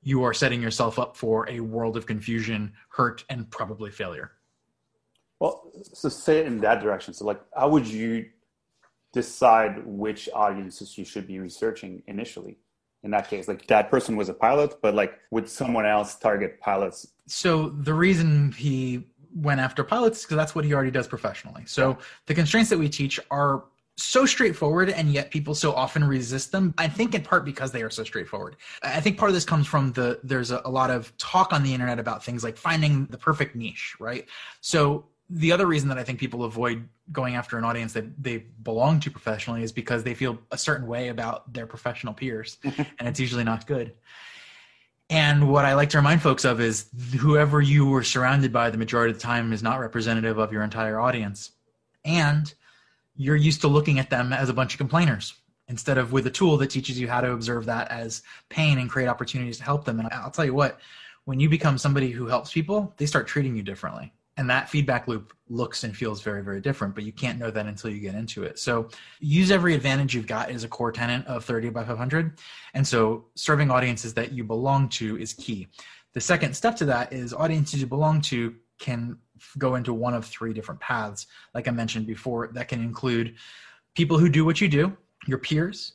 you 0.03 0.23
are 0.23 0.33
setting 0.33 0.63
yourself 0.63 1.01
up 1.01 1.17
for 1.17 1.49
a 1.51 1.59
world 1.59 1.97
of 1.97 2.07
confusion, 2.07 2.73
hurt, 2.91 3.25
and 3.29 3.51
probably 3.51 3.91
failure. 3.91 4.31
Well, 5.41 5.69
so 5.83 6.09
say 6.09 6.39
it 6.39 6.47
in 6.47 6.61
that 6.61 6.81
direction. 6.81 7.13
So 7.13 7.25
like 7.25 7.41
how 7.57 7.71
would 7.71 7.89
you 7.89 8.27
decide 9.17 9.83
which 9.87 10.29
audiences 10.35 10.99
you 10.99 11.05
should 11.05 11.27
be 11.27 11.39
researching 11.39 12.03
initially. 12.07 12.59
In 13.03 13.11
that 13.13 13.31
case 13.31 13.49
like 13.49 13.67
that 13.69 13.91
person 13.91 14.15
was 14.15 14.29
a 14.29 14.35
pilot 14.35 14.75
but 14.83 14.93
like 14.95 15.13
would 15.31 15.49
someone 15.49 15.87
else 15.87 16.17
target 16.17 16.61
pilots? 16.61 16.99
So 17.27 17.71
the 17.71 17.95
reason 17.95 18.53
he 18.53 19.07
went 19.35 19.61
after 19.61 19.83
pilots 19.85 20.23
because 20.23 20.37
that's 20.37 20.55
what 20.55 20.65
he 20.67 20.75
already 20.75 20.91
does 20.91 21.09
professionally. 21.09 21.63
So 21.67 21.97
the 22.27 22.35
constraints 22.35 22.69
that 22.71 22.79
we 22.79 22.91
teach 22.91 23.19
are 23.31 23.65
so 23.97 24.27
straightforward 24.27 24.91
and 24.91 25.11
yet 25.11 25.31
people 25.31 25.55
so 25.55 25.73
often 25.73 26.05
resist 26.05 26.53
them. 26.53 26.75
I 26.77 26.89
think 26.89 27.15
in 27.15 27.23
part 27.23 27.47
because 27.47 27.73
they 27.73 27.83
are 27.83 27.89
so 27.89 28.05
straightforward. 28.05 28.57
I 28.83 29.01
think 29.01 29.17
part 29.17 29.31
of 29.31 29.35
this 29.35 29.47
comes 29.47 29.67
from 29.67 29.93
the 29.93 30.21
there's 30.23 30.51
a, 30.51 30.61
a 30.67 30.71
lot 30.71 30.91
of 30.91 31.17
talk 31.17 31.55
on 31.55 31.63
the 31.63 31.73
internet 31.73 31.99
about 31.99 32.23
things 32.23 32.45
like 32.45 32.59
finding 32.59 33.07
the 33.07 33.19
perfect 33.19 33.57
niche 33.57 33.97
right? 33.99 34.27
So 34.61 35.07
the 35.29 35.53
other 35.53 35.67
reason 35.67 35.89
that 35.89 35.99
I 35.99 36.05
think 36.05 36.19
people 36.19 36.45
avoid 36.45 36.89
going 37.11 37.35
after 37.35 37.59
an 37.59 37.65
audience 37.65 37.93
that 37.95 38.23
they 38.23 38.39
belong 38.63 39.01
to 39.01 39.11
professionally 39.11 39.63
is 39.63 39.73
because 39.73 40.05
they 40.05 40.15
feel 40.15 40.39
a 40.51 40.59
certain 40.59 40.87
way 40.87 41.09
about 41.09 41.53
their 41.53 41.67
professional 41.67 42.15
peers, 42.15 42.59
and 42.65 43.09
it's 43.09 43.19
usually 43.19 43.45
not 43.45 43.67
good. 43.67 43.95
And 45.09 45.51
what 45.51 45.65
I 45.65 45.75
like 45.75 45.91
to 45.91 45.99
remind 45.99 46.23
folks 46.23 46.45
of 46.45 46.61
is 46.61 46.87
whoever 47.19 47.61
you 47.61 47.87
were 47.87 48.03
surrounded 48.03 48.53
by 48.53 48.71
the 48.71 48.79
majority 48.79 49.13
of 49.13 49.19
the 49.19 49.23
time 49.23 49.53
is 49.53 49.63
not 49.63 49.79
representative 49.79 50.39
of 50.39 50.53
your 50.53 50.63
entire 50.63 50.99
audience. 50.99 51.53
And 52.05 52.53
you're 53.15 53.37
used 53.37 53.61
to 53.61 53.69
looking 53.69 53.99
at 54.01 54.11
them 54.11 54.33
as 54.33 54.49
a 54.49 54.53
bunch 54.53 54.75
of 54.75 54.79
complainers 54.79 55.35
instead 55.69 55.97
of 55.99 56.13
with 56.13 56.27
a 56.27 56.31
tool 56.31 56.57
that 56.57 56.71
teaches 56.71 56.99
you 56.99 57.09
how 57.09 57.21
to 57.21 57.33
observe 57.33 57.67
that 57.67 57.91
as 57.91 58.23
pain 58.49 58.79
and 58.79 58.91
create 58.91 59.07
opportunities 59.07 59.59
to 59.59 59.65
help 59.65 59.85
them. 59.85 60.01
And 60.01 60.09
I'll 60.13 60.31
tell 60.31 60.45
you 60.45 60.55
what, 60.55 60.81
when 61.25 61.41
you 61.41 61.49
become 61.49 61.79
somebody 61.79 62.11
who 62.11 62.27
helps 62.27 62.53
people, 62.53 62.93
they 62.97 63.07
start 63.07 63.27
treating 63.27 63.57
you 63.57 63.63
differently 63.63 64.13
and 64.37 64.51
that 64.51 64.69
feedback 64.69 65.09
loop 65.09 65.33
looks 65.49 65.85
and 65.85 65.97
feels 65.97 66.23
very 66.23 66.43
very 66.43 66.61
different 66.61 66.95
but 66.95 67.05
you 67.05 67.13
can't 67.13 67.39
know 67.39 67.51
that 67.51 67.67
until 67.67 67.91
you 67.91 68.01
get 68.01 68.15
into 68.15 68.43
it. 68.43 68.59
So 68.59 68.89
use 69.21 69.51
every 69.51 69.75
advantage 69.75 70.15
you've 70.15 70.27
got 70.27 70.51
is 70.51 70.65
a 70.65 70.69
core 70.69 70.93
tenant 70.93 71.27
of 71.27 71.45
30 71.45 71.71
by 71.71 71.85
500 71.85 72.39
and 72.75 72.87
so 72.87 73.27
serving 73.35 73.71
audiences 73.71 74.15
that 74.15 74.33
you 74.33 74.45
belong 74.45 74.89
to 74.91 75.17
is 75.19 75.33
key. 75.33 75.69
The 76.15 76.21
second 76.21 76.55
step 76.55 76.77
to 76.77 76.85
that 76.87 77.13
is 77.13 77.33
audiences 77.33 77.81
you 77.81 77.87
belong 77.87 78.21
to 78.23 78.55
can 78.79 79.19
go 79.59 79.75
into 79.75 79.93
one 79.93 80.15
of 80.15 80.25
three 80.25 80.53
different 80.53 80.81
paths. 80.81 81.27
Like 81.55 81.69
i 81.69 81.71
mentioned 81.71 82.07
before 82.07 82.49
that 82.49 82.69
can 82.69 82.81
include 82.81 83.37
people 83.95 84.19
who 84.19 84.29
do 84.29 84.45
what 84.45 84.61
you 84.61 84.69
do 84.69 84.97
your 85.27 85.39
peers. 85.39 85.93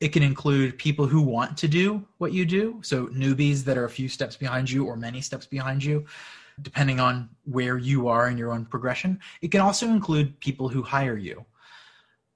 It 0.00 0.12
can 0.12 0.22
include 0.22 0.78
people 0.78 1.06
who 1.06 1.20
want 1.20 1.56
to 1.58 1.68
do 1.68 2.04
what 2.18 2.32
you 2.32 2.44
do 2.44 2.80
so 2.82 3.06
newbies 3.08 3.62
that 3.64 3.78
are 3.78 3.84
a 3.84 3.90
few 3.90 4.08
steps 4.08 4.36
behind 4.36 4.68
you 4.68 4.84
or 4.84 4.96
many 4.96 5.20
steps 5.20 5.46
behind 5.46 5.84
you 5.84 6.04
depending 6.62 7.00
on 7.00 7.28
where 7.44 7.76
you 7.76 8.08
are 8.08 8.28
in 8.28 8.38
your 8.38 8.52
own 8.52 8.64
progression. 8.64 9.20
It 9.40 9.50
can 9.50 9.60
also 9.60 9.86
include 9.88 10.40
people 10.40 10.68
who 10.68 10.82
hire 10.82 11.16
you. 11.16 11.44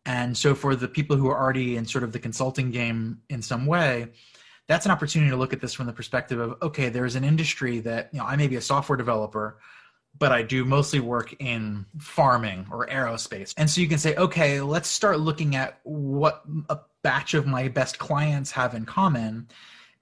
And 0.04 0.36
so 0.36 0.54
for 0.54 0.76
the 0.76 0.88
people 0.88 1.16
who 1.16 1.28
are 1.28 1.38
already 1.38 1.76
in 1.76 1.84
sort 1.84 2.04
of 2.04 2.12
the 2.12 2.18
consulting 2.18 2.70
game 2.70 3.22
in 3.28 3.42
some 3.42 3.66
way, 3.66 4.08
that's 4.68 4.84
an 4.84 4.92
opportunity 4.92 5.30
to 5.30 5.36
look 5.36 5.52
at 5.52 5.60
this 5.60 5.72
from 5.72 5.86
the 5.86 5.92
perspective 5.92 6.38
of 6.38 6.56
okay, 6.62 6.88
there's 6.88 7.16
an 7.16 7.24
industry 7.24 7.80
that, 7.80 8.10
you 8.12 8.18
know, 8.18 8.26
I 8.26 8.36
may 8.36 8.48
be 8.48 8.56
a 8.56 8.60
software 8.60 8.96
developer, 8.96 9.58
but 10.18 10.32
I 10.32 10.42
do 10.42 10.64
mostly 10.64 11.00
work 11.00 11.34
in 11.40 11.86
farming 11.98 12.66
or 12.70 12.86
aerospace. 12.86 13.52
And 13.56 13.68
so 13.68 13.80
you 13.80 13.88
can 13.88 13.98
say, 13.98 14.14
okay, 14.16 14.60
let's 14.60 14.88
start 14.88 15.20
looking 15.20 15.56
at 15.56 15.80
what 15.82 16.42
a 16.68 16.78
batch 17.02 17.34
of 17.34 17.46
my 17.46 17.68
best 17.68 17.98
clients 17.98 18.50
have 18.52 18.74
in 18.74 18.84
common. 18.84 19.48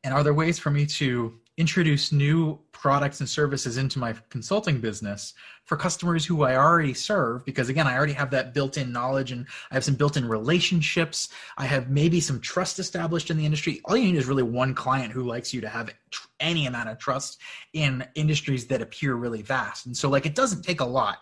And 0.03 0.15
are 0.15 0.23
there 0.23 0.35
ways 0.35 0.59
for 0.59 0.71
me 0.71 0.87
to 0.87 1.39
introduce 1.57 2.11
new 2.11 2.59
products 2.73 3.21
and 3.21 3.29
services 3.29 3.77
into 3.77 3.99
my 3.99 4.15
consulting 4.29 4.81
business 4.81 5.35
for 5.65 5.77
customers 5.77 6.27
who 6.27 6.43
I 6.43 6.57
already 6.57 6.95
serve 6.95 7.45
because 7.45 7.69
again 7.69 7.87
I 7.87 7.97
already 7.97 8.13
have 8.13 8.31
that 8.33 8.53
built-in 8.55 8.93
knowledge 8.93 9.31
and 9.31 9.47
I 9.71 9.75
have 9.75 9.85
some 9.85 9.95
built-in 9.95 10.27
relationships. 10.27 11.29
I 11.57 11.67
have 11.67 11.91
maybe 11.91 12.21
some 12.21 12.41
trust 12.41 12.79
established 12.81 13.31
in 13.31 13.37
the 13.37 13.47
industry. 13.47 13.81
All 13.85 13.97
you 13.97 14.05
need 14.05 14.19
is 14.19 14.27
really 14.27 14.43
one 14.43 14.75
client 14.75 15.13
who 15.13 15.23
likes 15.23 15.55
you 15.55 15.61
to 15.61 15.69
have 15.69 15.95
any 16.41 16.67
amount 16.67 16.89
of 16.89 16.99
trust 16.99 17.41
in 17.73 18.05
industries 18.17 18.67
that 18.67 18.83
appear 18.83 19.15
really 19.15 19.43
vast. 19.43 19.87
And 19.87 19.97
so 19.97 20.09
like 20.09 20.27
it 20.27 20.35
doesn't 20.35 20.63
take 20.63 20.81
a 20.81 20.85
lot. 20.85 21.19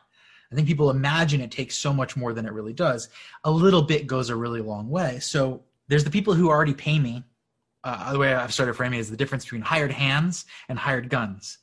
I 0.51 0.55
think 0.55 0.67
people 0.67 0.91
imagine 0.91 1.41
it 1.41 1.51
takes 1.51 1.77
so 1.77 1.93
much 1.93 2.17
more 2.17 2.33
than 2.33 2.47
it 2.47 2.53
really 2.53 2.75
does. 2.75 3.09
A 3.45 3.51
little 3.51 3.83
bit 3.83 4.07
goes 4.07 4.29
a 4.29 4.37
really 4.37 4.61
long 4.61 4.89
way. 4.89 5.19
So 5.19 5.63
there's 5.89 6.05
the 6.05 6.11
people 6.11 6.35
who 6.35 6.49
already 6.49 6.75
pay 6.75 6.99
me 6.99 7.25
uh, 7.85 8.13
the 8.13 8.19
way 8.19 8.35
I've 8.35 8.53
started 8.53 8.75
framing 8.75 9.01
is 9.01 9.11
the 9.11 9.17
difference 9.17 9.45
between 9.45 9.63
hired 9.63 9.93
hands 9.93 10.45
and 10.69 10.79
hired 10.79 11.09
guns. 11.09 11.59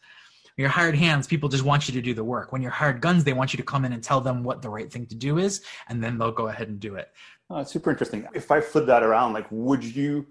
When 0.56 0.64
you're 0.64 0.70
hired 0.70 0.96
hands, 0.96 1.26
people 1.26 1.48
just 1.48 1.64
want 1.64 1.88
you 1.88 1.94
to 1.94 2.02
do 2.02 2.14
the 2.14 2.24
work. 2.24 2.52
When 2.52 2.62
you're 2.62 2.72
hired 2.72 3.00
guns, 3.00 3.24
they 3.24 3.34
want 3.34 3.54
you 3.54 3.58
to 3.58 3.64
come 3.64 3.86
in 3.86 3.94
and 3.94 4.04
tell 4.04 4.20
them 4.20 4.44
what 4.44 4.62
the 4.62 4.70
right 4.70 4.92
thing 4.92 5.06
to 5.08 5.16
do 5.16 5.38
is, 5.38 5.62
and 5.88 6.04
then 6.04 6.18
they'll 6.18 6.32
go 6.32 6.48
ahead 6.48 6.68
and 6.68 6.80
do 6.80 6.96
it. 6.96 7.10
Oh, 7.50 7.64
super 7.64 7.92
interesting. 7.92 8.28
If 8.34 8.52
I 8.52 8.60
flip 8.60 8.86
that 8.88 9.02
around, 9.02 9.34
like, 9.34 9.48
would 9.50 9.84
you 9.84 10.28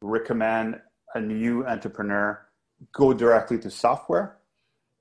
recommend 0.00 0.80
a 1.14 1.20
new 1.20 1.66
entrepreneur 1.66 2.40
go 2.92 3.12
directly 3.12 3.58
to 3.58 3.70
software? 3.70 4.38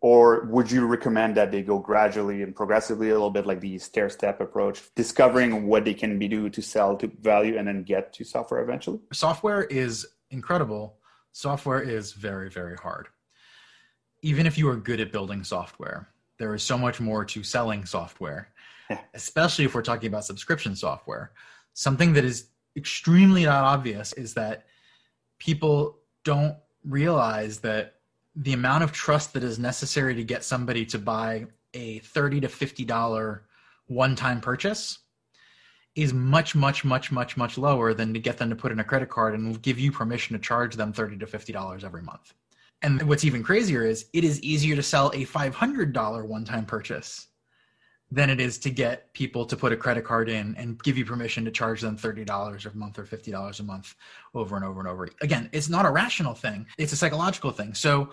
Or 0.02 0.46
would 0.46 0.72
you 0.72 0.88
recommend 0.88 1.38
that 1.38 1.52
they 1.52 1.62
go 1.62 1.78
gradually 1.78 2.42
and 2.42 2.56
progressively 2.56 3.10
a 3.10 3.14
little 3.14 3.30
bit 3.30 3.46
like 3.46 3.60
the 3.60 3.78
stair 3.78 4.10
step 4.10 4.42
approach, 4.42 4.82
discovering 4.96 5.68
what 5.68 5.86
they 5.86 5.94
can 5.94 6.18
be 6.18 6.28
do 6.28 6.50
to 6.50 6.62
sell 6.62 6.98
to 6.98 7.08
value 7.22 7.56
and 7.56 7.68
then 7.68 7.84
get 7.84 8.12
to 8.14 8.24
software 8.24 8.64
eventually? 8.64 9.00
Software 9.14 9.64
is 9.64 10.08
incredible. 10.32 10.98
Software 11.32 11.82
is 11.82 12.14
very, 12.14 12.50
very 12.50 12.76
hard. 12.76 13.08
Even 14.22 14.46
if 14.46 14.58
you 14.58 14.68
are 14.70 14.76
good 14.76 15.00
at 15.00 15.12
building 15.12 15.44
software, 15.44 16.10
there 16.38 16.54
is 16.54 16.64
so 16.64 16.78
much 16.78 17.00
more 17.00 17.24
to 17.26 17.44
selling 17.44 17.86
software, 17.86 18.50
especially 19.14 19.66
if 19.66 19.76
we're 19.76 19.82
talking 19.82 20.08
about 20.08 20.26
subscription 20.26 20.76
software. 20.76 21.32
Something 21.74 22.14
that 22.14 22.26
is 22.26 22.48
extremely 22.76 23.46
not 23.46 23.64
obvious 23.64 24.14
is 24.14 24.34
that 24.34 24.66
people 25.40 26.00
don't 26.24 26.56
realize 26.86 27.60
that 27.60 27.96
the 28.36 28.54
amount 28.54 28.84
of 28.84 28.92
trust 28.92 29.34
that 29.34 29.44
is 29.44 29.60
necessary 29.60 30.16
to 30.16 30.24
get 30.24 30.44
somebody 30.44 30.86
to 30.86 30.98
buy 30.98 31.46
a 31.74 32.00
30 32.00 32.42
to 32.42 32.50
50 32.50 32.86
dollar 32.86 33.44
one-time 33.88 34.40
purchase 34.40 35.00
is 35.96 36.14
much 36.14 36.56
much 36.56 36.86
much 36.86 37.12
much 37.12 37.38
much 37.38 37.58
lower 37.58 37.94
than 37.94 38.14
to 38.14 38.20
get 38.20 38.38
them 38.38 38.50
to 38.50 38.56
put 38.56 38.72
in 38.72 38.80
a 38.80 38.84
credit 38.84 39.10
card 39.10 39.34
and 39.34 39.62
give 39.62 39.78
you 39.78 39.92
permission 39.92 40.36
to 40.36 40.42
charge 40.42 40.76
them 40.76 40.94
30 40.94 41.18
to 41.18 41.28
50 41.28 41.52
dollars 41.54 41.84
every 41.84 42.02
month 42.02 42.34
and 42.82 43.02
what's 43.04 43.26
even 43.26 43.44
crazier 43.44 43.86
is 43.86 44.06
it 44.14 44.24
is 44.24 44.42
easier 44.42 44.76
to 44.76 44.84
sell 44.84 45.10
a 45.10 45.26
$500 45.26 46.26
one-time 46.26 46.66
purchase 46.66 47.28
than 48.12 48.30
it 48.30 48.42
is 48.42 48.58
to 48.58 48.70
get 48.70 49.14
people 49.14 49.46
to 49.46 49.56
put 49.56 49.72
a 49.72 49.78
credit 49.78 50.04
card 50.04 50.30
in 50.30 50.54
and 50.58 50.82
give 50.84 50.98
you 50.98 51.06
permission 51.06 51.46
to 51.46 51.52
charge 51.52 51.80
them 51.80 51.98
$30 51.98 52.66
a 52.66 52.78
month 52.78 53.00
or 53.00 53.06
$50 53.06 53.60
a 53.60 53.64
month 53.64 53.96
over 54.36 54.56
and 54.58 54.66
over 54.66 54.82
and 54.82 54.90
over. 54.90 55.08
Again, 55.22 55.50
it's 55.54 55.70
not 55.70 55.86
a 55.86 55.92
rational 55.92 56.34
thing, 56.34 56.68
it's 56.78 56.92
a 56.92 56.98
psychological 56.98 57.52
thing. 57.52 57.74
So, 57.74 58.12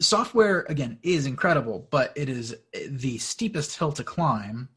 software, 0.00 0.66
again, 0.68 0.98
is 1.04 1.26
incredible, 1.26 1.86
but 1.90 2.12
it 2.16 2.28
is 2.28 2.56
the 2.88 3.18
steepest 3.18 3.78
hill 3.78 3.92
to 3.92 4.02
climb, 4.02 4.68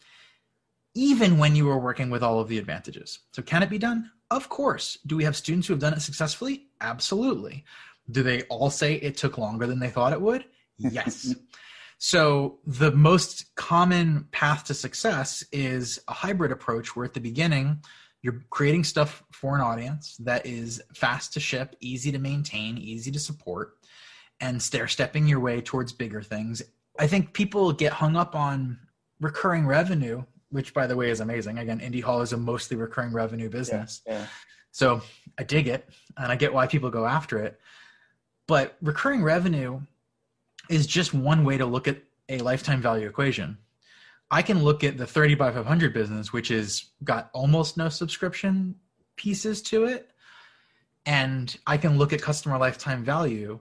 even 0.96 1.38
when 1.38 1.56
you 1.56 1.70
are 1.70 1.80
working 1.80 2.10
with 2.10 2.24
all 2.24 2.40
of 2.40 2.48
the 2.48 2.58
advantages. 2.58 3.20
So, 3.32 3.42
can 3.42 3.62
it 3.62 3.70
be 3.70 3.78
done? 3.78 4.12
Of 4.32 4.50
course. 4.50 4.98
Do 5.06 5.16
we 5.16 5.24
have 5.24 5.36
students 5.36 5.68
who 5.68 5.74
have 5.74 5.82
done 5.82 5.94
it 5.94 6.02
successfully? 6.02 6.68
Absolutely. 6.82 7.64
Do 8.10 8.24
they 8.24 8.44
all 8.44 8.70
say 8.70 8.96
it 8.96 9.18
took 9.18 9.38
longer 9.38 9.68
than 9.68 9.80
they 9.80 9.90
thought 9.90 10.14
it 10.14 10.22
would? 10.22 10.46
Yes. 10.78 11.36
So 11.98 12.60
the 12.66 12.92
most 12.92 13.56
common 13.56 14.28
path 14.32 14.66
to 14.66 14.74
success 14.74 15.44
is 15.52 16.00
a 16.08 16.14
hybrid 16.14 16.52
approach 16.52 16.96
where 16.96 17.06
at 17.06 17.14
the 17.14 17.22
beginning 17.22 17.82
you're 18.22 18.44
creating 18.50 18.84
stuff 18.84 19.24
for 19.32 19.56
an 19.56 19.62
audience 19.62 20.18
that 20.18 20.46
is 20.46 20.82
fast 20.94 21.34
to 21.34 21.40
ship, 21.40 21.76
easy 21.80 22.12
to 22.12 22.20
maintain, 22.20 22.78
easy 22.78 23.12
to 23.12 23.20
support, 23.20 23.78
and 24.42 24.62
stair 24.62 24.88
stepping 24.88 25.28
your 25.28 25.40
way 25.40 25.62
towards 25.62 25.94
bigger 25.94 26.22
things. 26.22 26.62
I 27.00 27.08
think 27.08 27.34
people 27.34 27.72
get 27.72 27.94
hung 27.94 28.16
up 28.16 28.36
on 28.36 28.78
recurring 29.22 29.66
revenue, 29.66 30.24
which 30.56 30.74
by 30.74 30.88
the 30.88 30.96
way 30.96 31.10
is 31.10 31.20
amazing. 31.20 31.58
Again, 31.58 31.82
Indy 31.82 32.00
Hall 32.00 32.22
is 32.22 32.32
a 32.32 32.38
mostly 32.38 32.78
recurring 32.78 33.12
revenue 33.12 33.50
business. 33.50 34.02
Yeah, 34.08 34.20
yeah. 34.20 34.28
So 34.72 35.02
I 35.38 35.44
dig 35.44 35.68
it 35.68 35.90
and 36.18 36.32
I 36.32 36.38
get 36.38 36.54
why 36.54 36.66
people 36.66 36.90
go 36.90 37.06
after 37.06 37.40
it. 37.40 37.60
But 38.48 38.78
recurring 38.82 39.22
revenue 39.22 39.82
is 40.70 40.88
just 40.88 41.14
one 41.14 41.44
way 41.44 41.58
to 41.58 41.66
look 41.66 41.90
at 41.90 41.98
a 42.30 42.38
lifetime 42.38 42.82
value 42.82 43.06
equation. 43.06 43.58
I 44.32 44.42
can 44.44 44.64
look 44.64 44.86
at 44.86 44.98
the 44.98 45.06
30 45.06 45.36
by 45.36 45.52
500 45.52 45.94
business, 45.94 46.32
which 46.32 46.48
has 46.48 46.86
got 47.04 47.30
almost 47.34 47.76
no 47.76 47.90
subscription 47.90 48.76
pieces 49.18 49.62
to 49.64 49.86
it. 49.86 50.10
And 51.06 51.54
I 51.68 51.76
can 51.76 51.98
look 51.98 52.14
at 52.14 52.22
customer 52.22 52.58
lifetime 52.58 53.04
value 53.04 53.60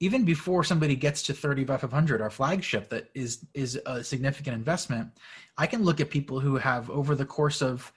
even 0.00 0.24
before 0.24 0.64
somebody 0.64 0.96
gets 0.96 1.22
to 1.22 1.32
30 1.32 1.64
by 1.64 1.76
500 1.76 2.20
our 2.20 2.30
flagship 2.30 2.88
that 2.90 3.10
is 3.14 3.46
is 3.54 3.80
a 3.86 4.02
significant 4.02 4.54
investment 4.54 5.10
i 5.58 5.66
can 5.66 5.82
look 5.82 6.00
at 6.00 6.10
people 6.10 6.40
who 6.40 6.56
have 6.56 6.90
over 6.90 7.14
the 7.14 7.26
course 7.26 7.62
of 7.62 7.92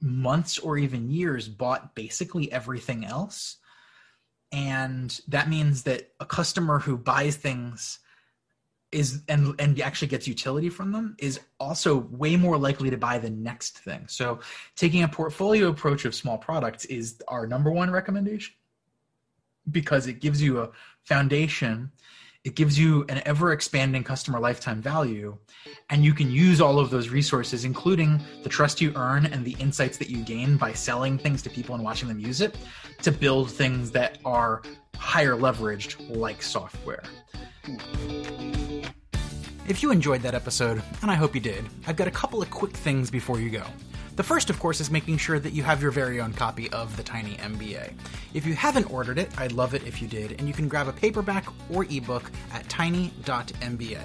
months 0.00 0.58
or 0.58 0.78
even 0.78 1.10
years 1.10 1.48
bought 1.48 1.94
basically 1.94 2.50
everything 2.52 3.04
else 3.04 3.56
and 4.52 5.20
that 5.28 5.48
means 5.48 5.82
that 5.84 6.10
a 6.20 6.26
customer 6.26 6.78
who 6.78 6.96
buys 6.96 7.36
things 7.36 7.98
is 8.92 9.22
and 9.28 9.58
and 9.58 9.80
actually 9.80 10.08
gets 10.08 10.28
utility 10.28 10.68
from 10.68 10.92
them 10.92 11.16
is 11.18 11.40
also 11.58 11.96
way 12.10 12.36
more 12.36 12.58
likely 12.58 12.90
to 12.90 12.98
buy 12.98 13.18
the 13.18 13.30
next 13.30 13.78
thing. 13.78 14.06
So 14.06 14.40
taking 14.76 15.02
a 15.02 15.08
portfolio 15.08 15.68
approach 15.68 16.04
of 16.04 16.14
small 16.14 16.36
products 16.36 16.84
is 16.84 17.20
our 17.28 17.46
number 17.46 17.72
one 17.72 17.90
recommendation 17.90 18.54
because 19.70 20.06
it 20.06 20.20
gives 20.20 20.42
you 20.42 20.60
a 20.60 20.70
foundation 21.04 21.90
it 22.44 22.56
gives 22.56 22.76
you 22.76 23.04
an 23.08 23.22
ever 23.24 23.52
expanding 23.52 24.02
customer 24.02 24.40
lifetime 24.40 24.82
value 24.82 25.36
and 25.90 26.04
you 26.04 26.12
can 26.12 26.30
use 26.30 26.60
all 26.60 26.78
of 26.78 26.90
those 26.90 27.08
resources 27.08 27.64
including 27.64 28.20
the 28.42 28.48
trust 28.48 28.80
you 28.80 28.92
earn 28.96 29.26
and 29.26 29.44
the 29.44 29.56
insights 29.60 29.96
that 29.96 30.10
you 30.10 30.24
gain 30.24 30.56
by 30.56 30.72
selling 30.72 31.16
things 31.16 31.42
to 31.42 31.50
people 31.50 31.74
and 31.74 31.84
watching 31.84 32.08
them 32.08 32.18
use 32.18 32.40
it 32.40 32.56
to 33.00 33.12
build 33.12 33.50
things 33.50 33.90
that 33.90 34.18
are 34.24 34.62
higher 34.96 35.36
leveraged 35.36 36.16
like 36.16 36.42
software 36.42 37.04
if 39.68 39.82
you 39.82 39.90
enjoyed 39.90 40.22
that 40.22 40.34
episode 40.34 40.82
and 41.02 41.10
i 41.10 41.14
hope 41.14 41.34
you 41.34 41.40
did 41.40 41.64
i've 41.86 41.96
got 41.96 42.08
a 42.08 42.10
couple 42.10 42.42
of 42.42 42.50
quick 42.50 42.72
things 42.72 43.10
before 43.10 43.40
you 43.40 43.50
go 43.50 43.64
the 44.14 44.22
first, 44.22 44.50
of 44.50 44.58
course, 44.58 44.78
is 44.80 44.90
making 44.90 45.16
sure 45.16 45.38
that 45.38 45.54
you 45.54 45.62
have 45.62 45.80
your 45.80 45.90
very 45.90 46.20
own 46.20 46.34
copy 46.34 46.70
of 46.70 46.94
the 46.98 47.02
Tiny 47.02 47.36
MBA. 47.36 47.94
If 48.34 48.44
you 48.44 48.52
haven't 48.52 48.90
ordered 48.92 49.18
it, 49.18 49.30
I'd 49.38 49.52
love 49.52 49.74
it 49.74 49.86
if 49.86 50.02
you 50.02 50.08
did, 50.08 50.32
and 50.32 50.46
you 50.46 50.52
can 50.52 50.68
grab 50.68 50.86
a 50.86 50.92
paperback 50.92 51.46
or 51.70 51.84
ebook 51.84 52.30
at 52.52 52.68
tiny.mba. 52.68 54.00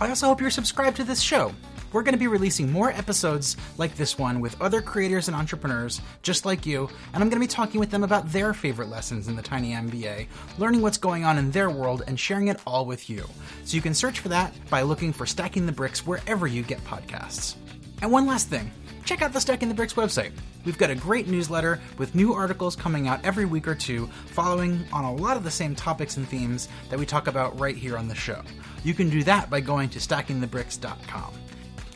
I 0.00 0.08
also 0.08 0.26
hope 0.28 0.40
you're 0.40 0.50
subscribed 0.50 0.96
to 0.96 1.04
this 1.04 1.20
show. 1.20 1.52
We're 1.92 2.02
going 2.02 2.14
to 2.14 2.18
be 2.18 2.26
releasing 2.26 2.70
more 2.70 2.90
episodes 2.90 3.56
like 3.78 3.96
this 3.96 4.18
one 4.18 4.40
with 4.40 4.60
other 4.60 4.82
creators 4.82 5.28
and 5.28 5.36
entrepreneurs 5.36 6.00
just 6.22 6.44
like 6.44 6.66
you, 6.66 6.88
and 7.12 7.22
I'm 7.22 7.28
going 7.28 7.40
to 7.40 7.46
be 7.46 7.52
talking 7.52 7.80
with 7.80 7.90
them 7.90 8.04
about 8.04 8.30
their 8.32 8.52
favorite 8.52 8.88
lessons 8.88 9.28
in 9.28 9.36
the 9.36 9.42
Tiny 9.42 9.72
MBA, 9.72 10.26
learning 10.58 10.82
what's 10.82 10.98
going 10.98 11.24
on 11.24 11.38
in 11.38 11.50
their 11.50 11.70
world, 11.70 12.02
and 12.06 12.18
sharing 12.18 12.48
it 12.48 12.60
all 12.66 12.86
with 12.86 13.08
you. 13.08 13.24
So 13.64 13.76
you 13.76 13.82
can 13.82 13.94
search 13.94 14.20
for 14.20 14.28
that 14.28 14.52
by 14.68 14.82
looking 14.82 15.12
for 15.12 15.26
Stacking 15.26 15.66
the 15.66 15.72
Bricks 15.72 16.06
wherever 16.06 16.46
you 16.46 16.62
get 16.62 16.84
podcasts. 16.84 17.56
And 18.02 18.12
one 18.12 18.26
last 18.26 18.48
thing 18.48 18.70
check 19.06 19.22
out 19.22 19.32
the 19.32 19.40
Stacking 19.40 19.68
the 19.68 19.74
Bricks 19.74 19.94
website. 19.94 20.32
We've 20.64 20.76
got 20.76 20.90
a 20.90 20.96
great 20.96 21.28
newsletter 21.28 21.80
with 21.96 22.16
new 22.16 22.34
articles 22.34 22.74
coming 22.74 23.06
out 23.06 23.24
every 23.24 23.44
week 23.44 23.68
or 23.68 23.74
two, 23.74 24.10
following 24.26 24.84
on 24.92 25.04
a 25.04 25.14
lot 25.14 25.36
of 25.36 25.44
the 25.44 25.50
same 25.50 25.76
topics 25.76 26.16
and 26.16 26.28
themes 26.28 26.68
that 26.90 26.98
we 26.98 27.06
talk 27.06 27.28
about 27.28 27.58
right 27.58 27.76
here 27.76 27.96
on 27.96 28.08
the 28.08 28.16
show. 28.16 28.42
You 28.82 28.92
can 28.92 29.08
do 29.08 29.22
that 29.22 29.48
by 29.48 29.60
going 29.60 29.88
to 29.90 30.00
stackingthebricks.com. 30.00 31.45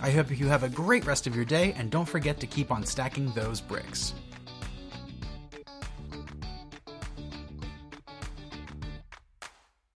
I 0.02 0.10
hope 0.10 0.38
you 0.38 0.46
have 0.46 0.62
a 0.62 0.68
great 0.68 1.04
rest 1.04 1.26
of 1.26 1.36
your 1.36 1.44
day, 1.44 1.74
and 1.76 1.90
don't 1.90 2.08
forget 2.08 2.40
to 2.40 2.46
keep 2.46 2.70
on 2.70 2.86
stacking 2.86 3.30
those 3.32 3.60
bricks. 3.60 4.14